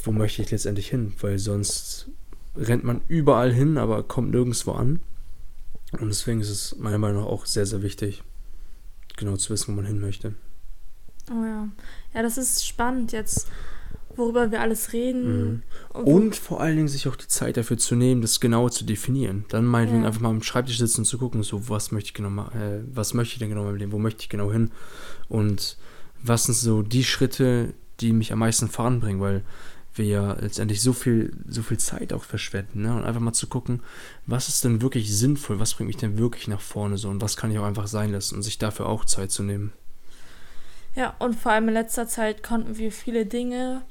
Wo 0.05 0.13
möchte 0.13 0.43
ich 0.43 0.51
letztendlich 0.51 0.89
hin? 0.89 1.15
Weil 1.21 1.39
sonst 1.39 2.09
rennt 2.57 2.85
man 2.85 3.01
überall 3.09 3.53
hin, 3.53 3.79
aber 3.79 4.03
kommt 4.03 4.31
nirgendwo 4.31 4.73
an. 4.73 5.01
Und 5.93 6.09
deswegen 6.09 6.41
ist 6.41 6.51
es 6.51 6.77
meiner 6.79 6.99
Meinung 6.99 7.23
nach 7.23 7.29
auch 7.29 7.47
sehr, 7.47 7.67
sehr 7.67 7.83
wichtig, 7.83 8.23
genau 9.17 9.37
zu 9.37 9.53
wissen, 9.53 9.73
wo 9.73 9.77
man 9.77 9.87
hin 9.87 10.01
möchte. 10.01 10.35
Oh 11.31 11.45
ja. 11.45 11.69
Ja, 12.15 12.23
das 12.23 12.37
ist 12.37 12.67
spannend 12.67 13.13
jetzt, 13.13 13.49
worüber 14.17 14.51
wir 14.51 14.61
alles 14.61 14.93
reden. 14.93 15.63
Mhm. 15.95 16.05
Und, 16.05 16.37
vor 16.37 16.61
allen 16.61 16.77
Dingen 16.77 16.89
sich 16.89 17.09
auch 17.09 17.17
die 17.17 17.29
Zeit 17.29 17.57
dafür 17.57 17.79
zu 17.79 17.95
nehmen, 17.95 18.23
das 18.23 18.41
genauer 18.41 18.71
zu 18.71 18.85
definieren. 18.85 19.45
Dann 19.49 19.65
meinetwegen 19.65 20.03
ja. 20.03 20.09
einfach 20.09 20.21
mal 20.21 20.31
am 20.31 20.43
Schreibtisch 20.43 20.79
sitzen 20.79 21.03
und 21.03 21.07
zu 21.07 21.19
gucken, 21.19 21.43
so, 21.43 21.69
was 21.69 21.93
möchte 21.93 22.09
ich 22.09 22.15
genau 22.15 22.31
machen, 22.31 22.61
äh, 22.61 22.81
was 22.93 23.15
möchte 23.15 23.35
ich 23.35 23.39
denn 23.39 23.49
genau 23.49 23.65
meinem 23.65 23.77
Leben, 23.77 23.93
wo 23.93 23.99
möchte 23.99 24.23
ich 24.23 24.29
genau 24.29 24.53
hin? 24.53 24.71
Und 25.29 25.77
was 26.23 26.45
sind 26.45 26.55
so 26.55 26.83
die 26.83 27.05
Schritte, 27.05 27.75
die 28.01 28.13
mich 28.13 28.33
am 28.33 28.41
meisten 28.41 28.69
voranbringen, 28.69 29.21
weil 29.21 29.43
wir 29.95 30.07
ja 30.07 30.33
letztendlich 30.35 30.81
so 30.81 30.93
viel, 30.93 31.37
so 31.47 31.63
viel 31.63 31.79
Zeit 31.79 32.13
auch 32.13 32.25
verschwenden, 32.25 32.83
ne? 32.83 32.95
Und 32.95 33.05
einfach 33.05 33.21
mal 33.21 33.33
zu 33.33 33.47
gucken, 33.47 33.83
was 34.27 34.49
ist 34.49 34.65
denn 34.65 34.81
wirklich 34.81 35.15
sinnvoll, 35.15 35.61
was 35.61 35.75
bringt 35.75 35.89
mich 35.89 35.99
denn 35.99 36.19
wirklich 36.19 36.49
nach 36.49 36.61
vorne 36.61 36.97
so 36.97 37.11
und 37.11 37.21
was 37.21 37.37
kann 37.37 37.51
ich 37.51 37.59
auch 37.59 37.65
einfach 37.65 37.87
sein 37.87 38.13
lassen 38.13 38.37
und 38.37 38.43
sich 38.43 38.59
dafür 38.59 38.87
auch 38.87 39.05
Zeit 39.05 39.31
zu 39.31 39.43
nehmen. 39.43 39.73
Ja, 40.95 41.15
und 41.19 41.35
vor 41.35 41.53
allem 41.53 41.69
in 41.69 41.75
letzter 41.75 42.07
Zeit 42.07 42.43
konnten 42.43 42.77
wir 42.77 42.93
viele 42.93 43.25
Dinge, 43.25 43.83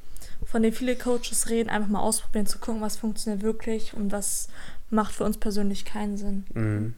von 0.46 0.62
denen 0.62 0.76
viele 0.76 0.96
Coaches 0.96 1.50
reden, 1.50 1.70
einfach 1.70 1.90
mal 1.90 2.02
ausprobieren, 2.02 2.46
zu 2.46 2.60
gucken, 2.60 2.82
was 2.82 2.98
funktioniert 2.98 3.42
wirklich 3.42 3.94
und 3.94 4.12
was 4.12 4.50
macht 4.90 5.14
für 5.14 5.24
uns 5.24 5.38
persönlich 5.38 5.86
keinen 5.86 6.18
Sinn. 6.18 6.46
Mhm. 6.54 6.96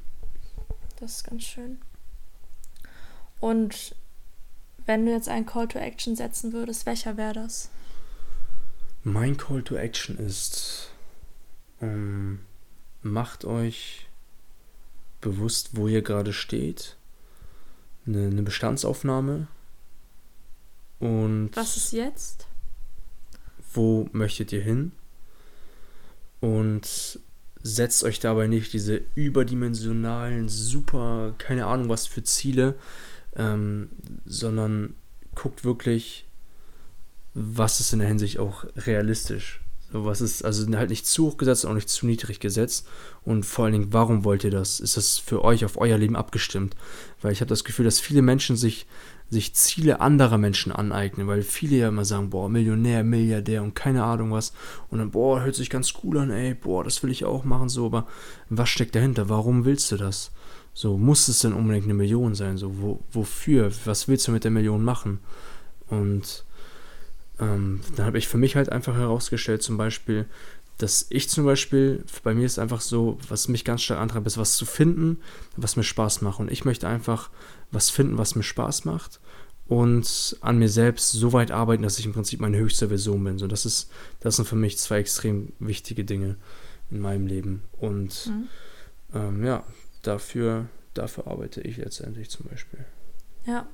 Das 1.00 1.18
ist 1.18 1.24
ganz 1.26 1.44
schön. 1.44 1.80
Und 3.40 3.96
wenn 4.86 5.06
du 5.06 5.12
jetzt 5.12 5.30
einen 5.30 5.46
Call 5.46 5.68
to 5.68 5.80
Action 5.80 6.16
setzen 6.16 6.54
würdest, 6.54 6.86
welcher 6.86 7.18
wäre 7.18 7.34
das? 7.34 7.70
Mein 9.04 9.38
Call 9.38 9.64
to 9.64 9.76
Action 9.76 10.18
ist, 10.18 10.90
ähm, 11.82 12.40
macht 13.02 13.46
euch 13.46 14.08
bewusst, 15.22 15.72
wo 15.74 15.88
ihr 15.88 16.02
gerade 16.02 16.34
steht. 16.34 16.96
Eine, 18.06 18.28
eine 18.28 18.44
Bestandsaufnahme 18.44 19.48
und 21.04 21.50
was 21.54 21.76
ist 21.76 21.92
jetzt? 21.92 22.48
Wo 23.74 24.08
möchtet 24.14 24.54
ihr 24.54 24.62
hin? 24.62 24.94
Und 26.40 27.20
setzt 27.62 28.06
euch 28.06 28.22
dabei 28.22 28.48
nicht 28.48 28.72
diese 28.72 29.02
überdimensionalen, 29.14 30.48
super, 30.48 31.36
keine 31.40 31.66
Ahnung 31.66 31.90
was 31.90 32.08
für 32.08 32.24
Ziele, 32.24 32.76
ähm, 33.36 33.90
sondern 34.26 34.96
guckt 35.36 35.66
wirklich, 35.66 36.26
was 37.34 37.82
ist 37.82 37.92
in 37.92 38.00
der 38.00 38.08
Hinsicht 38.08 38.40
auch 38.40 38.64
realistisch. 38.78 39.60
So, 39.92 40.06
was 40.06 40.22
ist 40.22 40.46
also 40.46 40.66
halt 40.78 40.90
nicht 40.90 41.06
zu 41.06 41.26
hoch 41.26 41.38
gesetzt, 41.38 41.66
auch 41.66 41.74
nicht 41.74 41.90
zu 41.90 42.06
niedrig 42.06 42.40
gesetzt. 42.40 42.88
Und 43.26 43.46
vor 43.46 43.66
allen 43.66 43.74
Dingen, 43.74 43.94
warum 43.94 44.24
wollt 44.24 44.46
ihr 44.46 44.52
das? 44.52 44.80
Ist 44.80 44.96
das 44.96 45.18
für 45.18 45.44
euch 45.44 45.66
auf 45.66 45.78
euer 45.78 45.98
Leben 45.98 46.16
abgestimmt? 46.16 46.78
Weil 47.22 47.34
ich 47.34 47.42
habe 47.42 47.50
das 47.50 47.66
Gefühl, 47.66 47.84
dass 47.84 48.00
viele 48.00 48.22
Menschen 48.22 48.56
sich 48.56 48.88
sich 49.34 49.54
Ziele 49.56 50.00
anderer 50.00 50.38
Menschen 50.38 50.72
aneignen, 50.72 51.28
weil 51.28 51.42
viele 51.42 51.76
ja 51.76 51.88
immer 51.90 52.06
sagen, 52.06 52.30
boah, 52.30 52.50
Millionär, 52.50 53.04
Milliardär 53.04 53.64
und 53.64 53.76
keine 53.76 54.04
Ahnung 54.04 54.32
was. 54.32 54.54
Und 54.90 55.00
dann, 55.00 55.12
boah, 55.12 55.42
hört 55.42 55.56
sich 55.56 55.70
ganz 55.70 55.94
cool 56.04 56.18
an, 56.18 56.32
ey, 56.32 56.54
boah, 56.54 56.84
das 56.84 57.04
will 57.04 57.12
ich 57.12 57.26
auch 57.26 57.44
machen, 57.44 57.70
so, 57.70 57.88
aber 57.88 58.08
was 58.50 58.70
steckt 58.70 58.96
dahinter? 58.96 59.30
Warum 59.30 59.66
willst 59.66 59.92
du 59.92 59.98
das? 59.98 60.32
So, 60.74 60.98
muss 60.98 61.28
es 61.28 61.40
denn 61.40 61.54
unbedingt 61.54 61.86
eine 61.86 61.94
Million 61.94 62.34
sein? 62.34 62.58
So, 62.58 62.82
wo, 62.82 63.00
wofür? 63.12 63.72
Was 63.86 64.08
willst 64.08 64.28
du 64.28 64.32
mit 64.32 64.44
der 64.44 64.52
Million 64.52 64.84
machen? 64.84 65.20
Und 65.90 66.46
ähm, 67.40 67.82
dann 67.96 68.06
habe 68.06 68.18
ich 68.18 68.28
für 68.28 68.38
mich 68.38 68.56
halt 68.56 68.72
einfach 68.72 68.96
herausgestellt, 68.96 69.62
zum 69.62 69.78
Beispiel, 69.78 70.26
dass 70.78 71.06
ich 71.10 71.30
zum 71.30 71.46
Beispiel, 71.46 72.04
bei 72.24 72.34
mir 72.34 72.46
ist 72.46 72.60
einfach 72.60 72.82
so, 72.82 73.18
was 73.28 73.48
mich 73.48 73.64
ganz 73.64 73.84
stark 73.84 74.00
antreibt, 74.00 74.28
ist 74.28 74.38
was 74.38 74.58
zu 74.58 74.66
finden, 74.66 75.20
was 75.56 75.76
mir 75.76 75.84
Spaß 75.84 76.22
macht. 76.22 76.40
Und 76.40 76.52
ich 76.52 76.66
möchte 76.66 76.88
einfach 76.88 77.30
was 77.72 77.90
finden, 77.90 78.18
was 78.18 78.36
mir 78.36 78.44
Spaß 78.44 78.86
macht 78.86 79.20
und 79.68 80.38
an 80.42 80.60
mir 80.60 80.70
selbst 80.70 81.12
so 81.12 81.34
weit 81.34 81.52
arbeiten, 81.52 81.84
dass 81.84 82.00
ich 82.00 82.06
im 82.06 82.14
Prinzip 82.14 82.40
meine 82.40 82.58
höchste 82.58 82.90
Version 82.90 83.24
bin. 83.24 83.38
So, 83.38 83.48
das, 83.48 83.66
ist, 83.66 83.90
das 84.20 84.36
sind 84.36 84.48
für 84.48 84.56
mich 84.56 84.78
zwei 84.78 85.00
extrem 85.00 85.54
wichtige 85.60 86.04
Dinge 86.04 86.36
in 86.92 87.00
meinem 87.00 87.28
Leben. 87.28 87.64
Und 87.80 88.28
mhm. 88.28 88.50
ähm, 89.14 89.46
ja, 89.46 89.64
dafür, 90.02 90.68
dafür 90.94 91.28
arbeite 91.28 91.62
ich 91.62 91.78
letztendlich 91.78 92.30
zum 92.30 92.48
Beispiel. 92.48 92.86
Ja, 93.46 93.68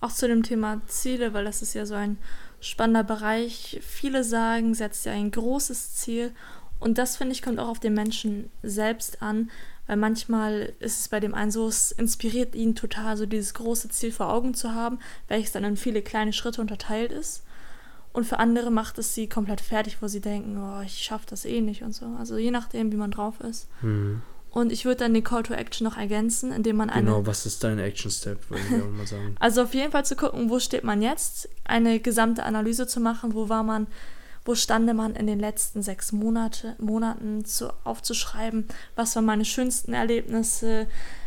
auch 0.00 0.12
zu 0.12 0.26
dem 0.26 0.42
Thema 0.42 0.82
Ziele, 0.86 1.32
weil 1.32 1.44
das 1.44 1.62
ist 1.62 1.74
ja 1.74 1.86
so 1.86 1.94
ein 1.94 2.18
spannender 2.62 3.04
Bereich. 3.04 3.80
Viele 3.82 4.24
sagen, 4.24 4.74
setzt 4.74 5.04
ja 5.04 5.12
ein 5.12 5.30
großes 5.30 5.96
Ziel. 5.96 6.32
Und 6.80 6.98
das, 6.98 7.16
finde 7.16 7.32
ich, 7.32 7.42
kommt 7.42 7.60
auch 7.60 7.68
auf 7.68 7.80
den 7.80 7.94
Menschen 7.94 8.50
selbst 8.62 9.22
an, 9.22 9.50
weil 9.86 9.96
manchmal 9.96 10.72
ist 10.80 11.00
es 11.00 11.08
bei 11.08 11.20
dem 11.20 11.34
einen 11.34 11.50
so, 11.50 11.68
es 11.68 11.92
inspiriert 11.92 12.54
ihn 12.54 12.74
total, 12.74 13.16
so 13.16 13.26
dieses 13.26 13.54
große 13.54 13.88
Ziel 13.90 14.12
vor 14.12 14.32
Augen 14.32 14.54
zu 14.54 14.74
haben, 14.74 14.98
welches 15.28 15.52
dann 15.52 15.64
in 15.64 15.76
viele 15.76 16.02
kleine 16.02 16.32
Schritte 16.32 16.60
unterteilt 16.60 17.12
ist. 17.12 17.44
Und 18.12 18.24
für 18.24 18.38
andere 18.38 18.70
macht 18.70 18.98
es 18.98 19.14
sie 19.14 19.28
komplett 19.28 19.60
fertig, 19.60 19.98
wo 20.00 20.08
sie 20.08 20.20
denken, 20.20 20.58
oh, 20.58 20.82
ich 20.82 21.02
schaffe 21.02 21.26
das 21.28 21.44
eh 21.44 21.60
nicht 21.60 21.82
und 21.82 21.94
so. 21.94 22.06
Also 22.18 22.36
je 22.36 22.50
nachdem, 22.50 22.92
wie 22.92 22.96
man 22.96 23.10
drauf 23.10 23.40
ist. 23.40 23.68
Mhm. 23.80 24.22
Und 24.52 24.70
ich 24.70 24.84
würde 24.84 24.98
dann 24.98 25.14
den 25.14 25.24
Call 25.24 25.42
to 25.42 25.54
Action 25.54 25.86
noch 25.86 25.96
ergänzen, 25.96 26.52
indem 26.52 26.76
man 26.76 26.90
eine. 26.90 27.06
Genau, 27.06 27.26
was 27.26 27.46
ist 27.46 27.64
dein 27.64 27.78
Action 27.78 28.10
Step, 28.10 28.50
würde 28.50 28.62
ich 28.68 28.82
auch 28.82 28.90
mal 28.90 29.06
sagen. 29.06 29.34
also 29.40 29.62
auf 29.62 29.72
jeden 29.72 29.90
Fall 29.92 30.04
zu 30.04 30.14
gucken, 30.14 30.50
wo 30.50 30.58
steht 30.60 30.84
man 30.84 31.00
jetzt, 31.00 31.48
eine 31.64 32.00
gesamte 32.00 32.44
Analyse 32.44 32.86
zu 32.86 33.00
machen, 33.00 33.32
wo 33.32 33.48
war 33.48 33.62
man, 33.62 33.86
wo 34.44 34.54
stande 34.54 34.92
man 34.92 35.16
in 35.16 35.26
den 35.26 35.40
letzten 35.40 35.82
sechs 35.82 36.12
Monate, 36.12 36.76
Monaten 36.78 37.46
zu, 37.46 37.72
aufzuschreiben, 37.84 38.68
was 38.94 39.16
waren 39.16 39.24
meine 39.24 39.46
schönsten 39.46 39.94
Erlebnisse, 39.94 40.86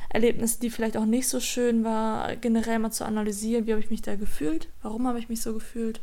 Erlebnisse, 0.10 0.60
die 0.60 0.70
vielleicht 0.70 0.96
auch 0.96 1.06
nicht 1.06 1.28
so 1.28 1.40
schön 1.40 1.84
war, 1.84 2.36
generell 2.36 2.78
mal 2.78 2.92
zu 2.92 3.06
analysieren, 3.06 3.66
wie 3.66 3.72
habe 3.72 3.82
ich 3.82 3.90
mich 3.90 4.04
da 4.04 4.16
gefühlt, 4.16 4.68
warum 4.84 5.08
habe 5.08 5.18
ich 5.18 5.30
mich 5.30 5.42
so 5.42 5.52
gefühlt, 5.52 6.00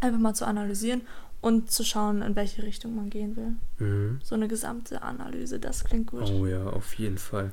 einfach 0.00 0.18
mal 0.18 0.34
zu 0.34 0.46
analysieren 0.46 1.02
und 1.40 1.70
zu 1.70 1.84
schauen, 1.84 2.22
in 2.22 2.36
welche 2.36 2.62
Richtung 2.62 2.94
man 2.94 3.10
gehen 3.10 3.36
will. 3.36 3.54
Mhm. 3.78 4.20
So 4.22 4.34
eine 4.34 4.48
gesamte 4.48 5.02
Analyse, 5.02 5.58
das 5.58 5.84
klingt 5.84 6.08
gut. 6.08 6.30
Oh 6.30 6.46
ja, 6.46 6.64
auf 6.66 6.94
jeden 6.94 7.18
Fall. 7.18 7.52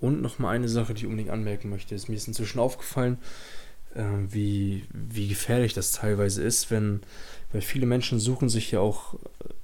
Und 0.00 0.22
noch 0.22 0.38
mal 0.38 0.50
eine 0.50 0.68
Sache, 0.68 0.94
die 0.94 1.00
ich 1.00 1.06
unbedingt 1.06 1.30
anmerken 1.30 1.70
möchte, 1.70 1.94
ist 1.94 2.08
mir 2.08 2.14
ist 2.14 2.28
inzwischen 2.28 2.60
aufgefallen, 2.60 3.18
äh, 3.94 4.04
wie, 4.28 4.84
wie 4.92 5.28
gefährlich 5.28 5.74
das 5.74 5.92
teilweise 5.92 6.42
ist, 6.42 6.70
wenn, 6.70 7.00
weil 7.52 7.62
viele 7.62 7.86
Menschen 7.86 8.20
suchen 8.20 8.48
sich 8.48 8.70
ja 8.70 8.80
auch, 8.80 9.14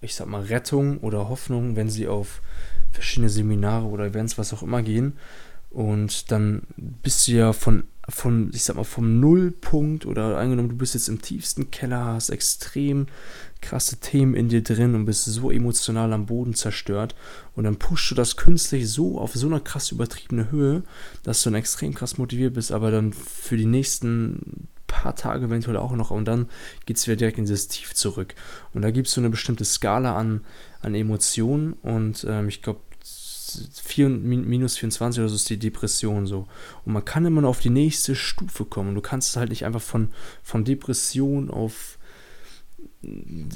ich 0.00 0.16
sag 0.16 0.26
mal, 0.26 0.42
Rettung 0.42 0.98
oder 0.98 1.28
Hoffnung, 1.28 1.76
wenn 1.76 1.88
sie 1.88 2.08
auf 2.08 2.42
verschiedene 2.90 3.28
Seminare 3.28 3.86
oder 3.86 4.06
Events, 4.06 4.36
was 4.38 4.52
auch 4.52 4.62
immer 4.62 4.82
gehen. 4.82 5.18
Und 5.70 6.30
dann 6.30 6.62
bist 6.76 7.28
du 7.28 7.32
ja 7.32 7.52
von 7.52 7.84
von, 8.08 8.50
ich 8.52 8.64
sag 8.64 8.76
mal, 8.76 8.84
vom 8.84 9.20
Nullpunkt 9.20 10.06
oder 10.06 10.36
angenommen, 10.36 10.68
du 10.68 10.76
bist 10.76 10.94
jetzt 10.94 11.08
im 11.08 11.22
tiefsten 11.22 11.70
Keller, 11.70 12.04
hast 12.04 12.30
extrem 12.30 13.06
krasse 13.60 13.96
Themen 13.96 14.34
in 14.34 14.48
dir 14.48 14.62
drin 14.62 14.94
und 14.94 15.06
bist 15.06 15.24
so 15.24 15.50
emotional 15.50 16.12
am 16.12 16.26
Boden 16.26 16.54
zerstört 16.54 17.14
und 17.54 17.64
dann 17.64 17.76
pushst 17.76 18.10
du 18.10 18.14
das 18.14 18.36
künstlich 18.36 18.90
so 18.90 19.18
auf 19.18 19.32
so 19.32 19.46
einer 19.46 19.60
krass 19.60 19.90
übertriebene 19.90 20.50
Höhe, 20.50 20.82
dass 21.22 21.42
du 21.42 21.50
dann 21.50 21.58
extrem 21.58 21.94
krass 21.94 22.18
motiviert 22.18 22.54
bist, 22.54 22.72
aber 22.72 22.90
dann 22.90 23.12
für 23.12 23.56
die 23.56 23.66
nächsten 23.66 24.68
paar 24.86 25.16
Tage 25.16 25.46
eventuell 25.46 25.76
auch 25.76 25.92
noch 25.92 26.10
und 26.10 26.26
dann 26.26 26.48
geht 26.86 26.98
es 26.98 27.06
wieder 27.06 27.16
direkt 27.16 27.38
in 27.38 27.44
dieses 27.44 27.68
Tief 27.68 27.94
zurück. 27.94 28.34
Und 28.72 28.82
da 28.82 28.90
gibt 28.90 29.08
es 29.08 29.14
so 29.14 29.20
eine 29.20 29.30
bestimmte 29.30 29.64
Skala 29.64 30.16
an, 30.16 30.42
an 30.82 30.94
Emotionen 30.94 31.72
und 31.82 32.24
ähm, 32.28 32.48
ich 32.48 32.62
glaube, 32.62 32.80
4, 33.82 34.08
minus 34.08 34.76
24 34.76 35.20
oder 35.20 35.28
so 35.28 35.36
ist 35.36 35.50
die 35.50 35.58
Depression 35.58 36.26
so. 36.26 36.46
Und 36.84 36.92
man 36.92 37.04
kann 37.04 37.26
immer 37.26 37.40
noch 37.40 37.50
auf 37.50 37.60
die 37.60 37.70
nächste 37.70 38.14
Stufe 38.14 38.64
kommen. 38.64 38.94
Du 38.94 39.00
kannst 39.00 39.36
halt 39.36 39.50
nicht 39.50 39.64
einfach 39.64 39.82
von, 39.82 40.10
von 40.42 40.64
Depression 40.64 41.50
auf 41.50 41.98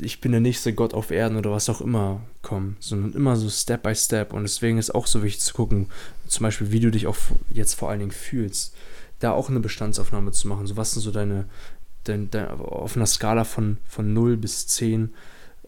ich 0.01 0.21
bin 0.21 0.33
der 0.33 0.41
nächste 0.41 0.73
Gott 0.73 0.95
auf 0.95 1.11
Erden 1.11 1.37
oder 1.37 1.51
was 1.51 1.69
auch 1.69 1.81
immer 1.81 2.23
kommen, 2.43 2.77
sondern 2.81 3.13
immer 3.13 3.37
so 3.37 3.49
Step 3.49 3.83
by 3.83 3.95
Step. 3.95 4.33
Und 4.33 4.43
deswegen 4.43 4.79
ist 4.79 4.95
auch 4.95 5.07
so 5.07 5.23
wichtig 5.23 5.43
zu 5.43 5.55
gucken, 5.55 5.89
zum 6.27 6.45
Beispiel, 6.45 6.73
wie 6.73 6.81
du 6.81 6.91
dich 6.91 7.07
auch 7.07 7.17
jetzt 7.53 7.75
vor 7.75 7.91
allen 7.91 8.01
Dingen 8.01 8.13
fühlst. 8.13 8.75
Da 9.21 9.33
auch 9.33 9.49
eine 9.49 9.61
Bestandsaufnahme 9.61 10.33
zu 10.33 10.49
machen. 10.49 10.67
So, 10.67 10.77
was 10.77 10.93
sind 10.93 11.03
so 11.03 11.11
deine, 11.11 11.47
dein, 12.05 12.31
dein, 12.31 12.49
auf 12.49 12.97
einer 12.97 13.07
Skala 13.07 13.45
von, 13.45 13.79
von 13.89 14.13
0 14.13 14.37
bis 14.37 14.67
10, 14.67 15.15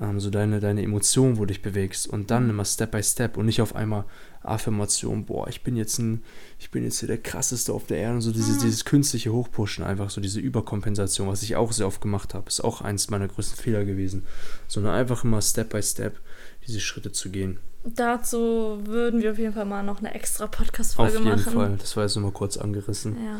ähm, 0.00 0.18
so 0.18 0.30
deine, 0.30 0.60
deine 0.60 0.82
Emotionen, 0.82 1.36
wo 1.36 1.42
du 1.42 1.48
dich 1.48 1.62
bewegst 1.62 2.06
und 2.06 2.30
dann 2.30 2.44
mhm. 2.44 2.50
immer 2.50 2.64
Step 2.64 2.92
by 2.92 3.02
Step 3.02 3.36
und 3.36 3.46
nicht 3.46 3.60
auf 3.60 3.76
einmal 3.76 4.04
Affirmation, 4.42 5.26
boah, 5.26 5.48
ich 5.48 5.62
bin 5.62 5.76
jetzt 5.76 5.98
ein, 5.98 6.22
ich 6.58 6.70
bin 6.70 6.82
jetzt 6.82 7.00
hier 7.00 7.08
der 7.08 7.18
krasseste 7.18 7.72
auf 7.72 7.86
der 7.86 7.98
Erde 7.98 8.14
und 8.14 8.20
so 8.22 8.32
dieses, 8.32 8.56
mhm. 8.56 8.62
dieses 8.62 8.84
künstliche 8.84 9.32
Hochpushen, 9.32 9.84
einfach 9.84 10.08
so 10.08 10.20
diese 10.20 10.40
Überkompensation, 10.40 11.28
was 11.28 11.42
ich 11.42 11.56
auch 11.56 11.72
sehr 11.72 11.86
oft 11.86 12.00
gemacht 12.00 12.32
habe, 12.32 12.48
ist 12.48 12.64
auch 12.64 12.80
eins 12.80 13.10
meiner 13.10 13.28
größten 13.28 13.58
Fehler 13.58 13.84
gewesen, 13.84 14.24
sondern 14.66 14.94
einfach 14.94 15.24
immer 15.24 15.42
Step 15.42 15.70
by 15.70 15.82
Step 15.82 16.18
diese 16.66 16.80
Schritte 16.80 17.12
zu 17.12 17.30
gehen. 17.30 17.58
Dazu 17.84 18.80
würden 18.84 19.22
wir 19.22 19.32
auf 19.32 19.38
jeden 19.38 19.54
Fall 19.54 19.64
mal 19.64 19.82
noch 19.82 19.98
eine 19.98 20.14
extra 20.14 20.46
Podcast-Folge 20.46 21.18
machen. 21.20 21.32
Auf 21.32 21.38
jeden 21.38 21.52
Fall, 21.52 21.76
das 21.78 21.96
war 21.96 22.04
jetzt 22.04 22.16
nur 22.16 22.24
mal 22.24 22.32
kurz 22.32 22.56
angerissen. 22.56 23.16
Ja. 23.24 23.38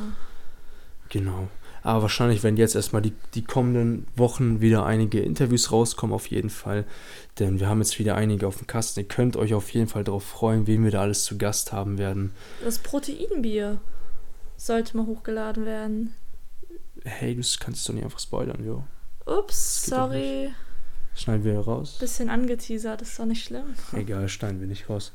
Genau. 1.10 1.48
Aber 1.82 2.02
wahrscheinlich 2.02 2.42
werden 2.42 2.56
jetzt 2.56 2.74
erstmal 2.74 3.02
die, 3.02 3.12
die 3.34 3.44
kommenden 3.44 4.06
Wochen 4.16 4.60
wieder 4.60 4.84
einige 4.84 5.20
Interviews 5.20 5.72
rauskommen, 5.72 6.14
auf 6.14 6.26
jeden 6.26 6.50
Fall. 6.50 6.84
Denn 7.38 7.60
wir 7.60 7.68
haben 7.68 7.80
jetzt 7.80 7.98
wieder 7.98 8.16
einige 8.16 8.46
auf 8.46 8.58
dem 8.58 8.66
Kasten. 8.66 9.00
Ihr 9.00 9.08
könnt 9.08 9.36
euch 9.36 9.54
auf 9.54 9.70
jeden 9.70 9.88
Fall 9.88 10.04
darauf 10.04 10.24
freuen, 10.24 10.66
wen 10.66 10.84
wir 10.84 10.90
da 10.90 11.00
alles 11.00 11.24
zu 11.24 11.38
Gast 11.38 11.72
haben 11.72 11.98
werden. 11.98 12.32
Das 12.62 12.78
Proteinbier 12.78 13.80
sollte 14.56 14.96
mal 14.96 15.06
hochgeladen 15.06 15.64
werden. 15.64 16.14
Hey, 17.04 17.34
du 17.34 17.42
kannst 17.60 17.80
es 17.80 17.84
doch 17.84 17.94
nicht 17.94 18.04
einfach 18.04 18.20
spoilern, 18.20 18.64
jo. 18.64 18.84
Ups, 19.24 19.86
sorry. 19.86 20.50
Schneiden 21.14 21.44
wir 21.44 21.58
raus. 21.58 21.96
Bisschen 21.98 22.30
angeteasert, 22.30 23.02
ist 23.02 23.18
doch 23.18 23.26
nicht 23.26 23.44
schlimm. 23.44 23.74
Egal, 23.92 24.28
schneiden 24.28 24.60
wir 24.60 24.66
nicht 24.66 24.88
raus. 24.88 25.12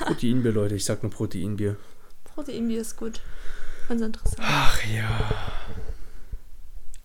Proteinbier, 0.00 0.52
Leute, 0.52 0.74
ich 0.74 0.84
sag 0.84 1.02
nur 1.02 1.12
Proteinbier. 1.12 1.76
Proteinbier 2.24 2.80
ist 2.80 2.96
gut. 2.96 3.20
Ganz 3.88 4.02
interessant. 4.02 4.40
Ach 4.42 4.84
ja. 4.84 5.30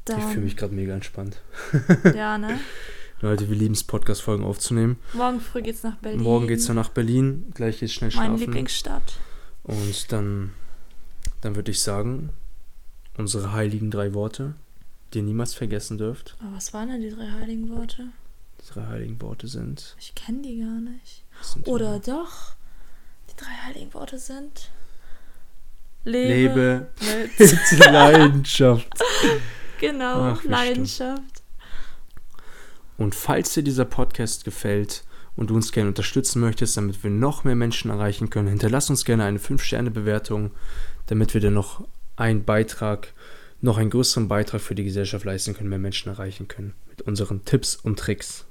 Dann. 0.05 0.19
Ich 0.19 0.25
fühle 0.25 0.45
mich 0.45 0.57
gerade 0.57 0.73
mega 0.73 0.93
entspannt. 0.93 1.41
Ja, 2.15 2.37
ne? 2.37 2.59
Leute, 3.21 3.49
wir 3.49 3.55
lieben 3.55 3.73
es, 3.73 3.85
Podcast-Folgen 3.85 4.43
aufzunehmen. 4.43 4.97
Morgen 5.13 5.39
früh 5.39 5.61
geht's 5.61 5.81
nach 5.83 5.95
Berlin. 5.95 6.21
Morgen 6.21 6.47
geht's 6.47 6.65
dann 6.65 6.75
nach 6.75 6.89
Berlin. 6.89 7.45
Gleich 7.53 7.79
geht's 7.79 7.93
schnell 7.93 8.11
schlafen. 8.11 8.33
Meine 8.33 8.45
Lieblingsstadt. 8.45 9.19
Und 9.63 10.11
dann, 10.11 10.51
dann 11.39 11.55
würde 11.55 11.71
ich 11.71 11.81
sagen, 11.81 12.31
unsere 13.17 13.53
heiligen 13.53 13.91
drei 13.91 14.13
Worte, 14.13 14.55
die 15.13 15.19
ihr 15.19 15.23
niemals 15.23 15.53
vergessen 15.53 15.97
dürft. 15.97 16.35
Aber 16.41 16.57
was 16.57 16.73
waren 16.73 16.89
denn 16.89 17.01
die 17.01 17.11
drei 17.11 17.31
heiligen 17.31 17.69
Worte? 17.69 18.07
Die 18.59 18.73
drei 18.73 18.87
heiligen 18.87 19.21
Worte 19.21 19.47
sind. 19.47 19.95
Ich 19.99 20.13
kenne 20.15 20.41
die 20.41 20.59
gar 20.59 20.81
nicht. 20.81 21.23
Oder 21.65 21.99
die? 21.99 22.11
doch. 22.11 22.55
Die 23.29 23.37
drei 23.37 23.53
heiligen 23.67 23.93
Worte 23.93 24.19
sind. 24.19 24.69
Lebe, 26.03 26.33
Lebe 26.33 26.87
mit, 26.99 27.39
mit 27.71 27.79
Leidenschaft. 27.79 28.89
Genau, 29.79 30.33
Ach, 30.33 30.43
Leidenschaft. 30.43 31.43
Und 32.97 33.15
falls 33.15 33.53
dir 33.53 33.63
dieser 33.63 33.86
Podcast 33.86 34.45
gefällt 34.45 35.03
und 35.36 35.49
du 35.49 35.55
uns 35.55 35.71
gerne 35.71 35.89
unterstützen 35.89 36.39
möchtest, 36.41 36.77
damit 36.77 37.03
wir 37.03 37.09
noch 37.09 37.43
mehr 37.43 37.55
Menschen 37.55 37.89
erreichen 37.89 38.29
können, 38.29 38.47
hinterlass 38.47 38.89
uns 38.89 39.03
gerne 39.03 39.23
eine 39.23 39.39
5-Sterne-Bewertung, 39.39 40.51
damit 41.07 41.33
wir 41.33 41.41
dann 41.41 41.55
noch 41.55 41.88
einen 42.15 42.45
Beitrag, 42.45 43.13
noch 43.62 43.77
einen 43.77 43.89
größeren 43.89 44.27
Beitrag 44.27 44.62
für 44.62 44.75
die 44.75 44.83
Gesellschaft 44.83 45.25
leisten 45.25 45.55
können, 45.55 45.69
mehr 45.69 45.79
Menschen 45.79 46.09
erreichen 46.09 46.47
können 46.47 46.73
mit 46.89 47.01
unseren 47.01 47.43
Tipps 47.45 47.75
und 47.75 47.97
Tricks. 47.97 48.45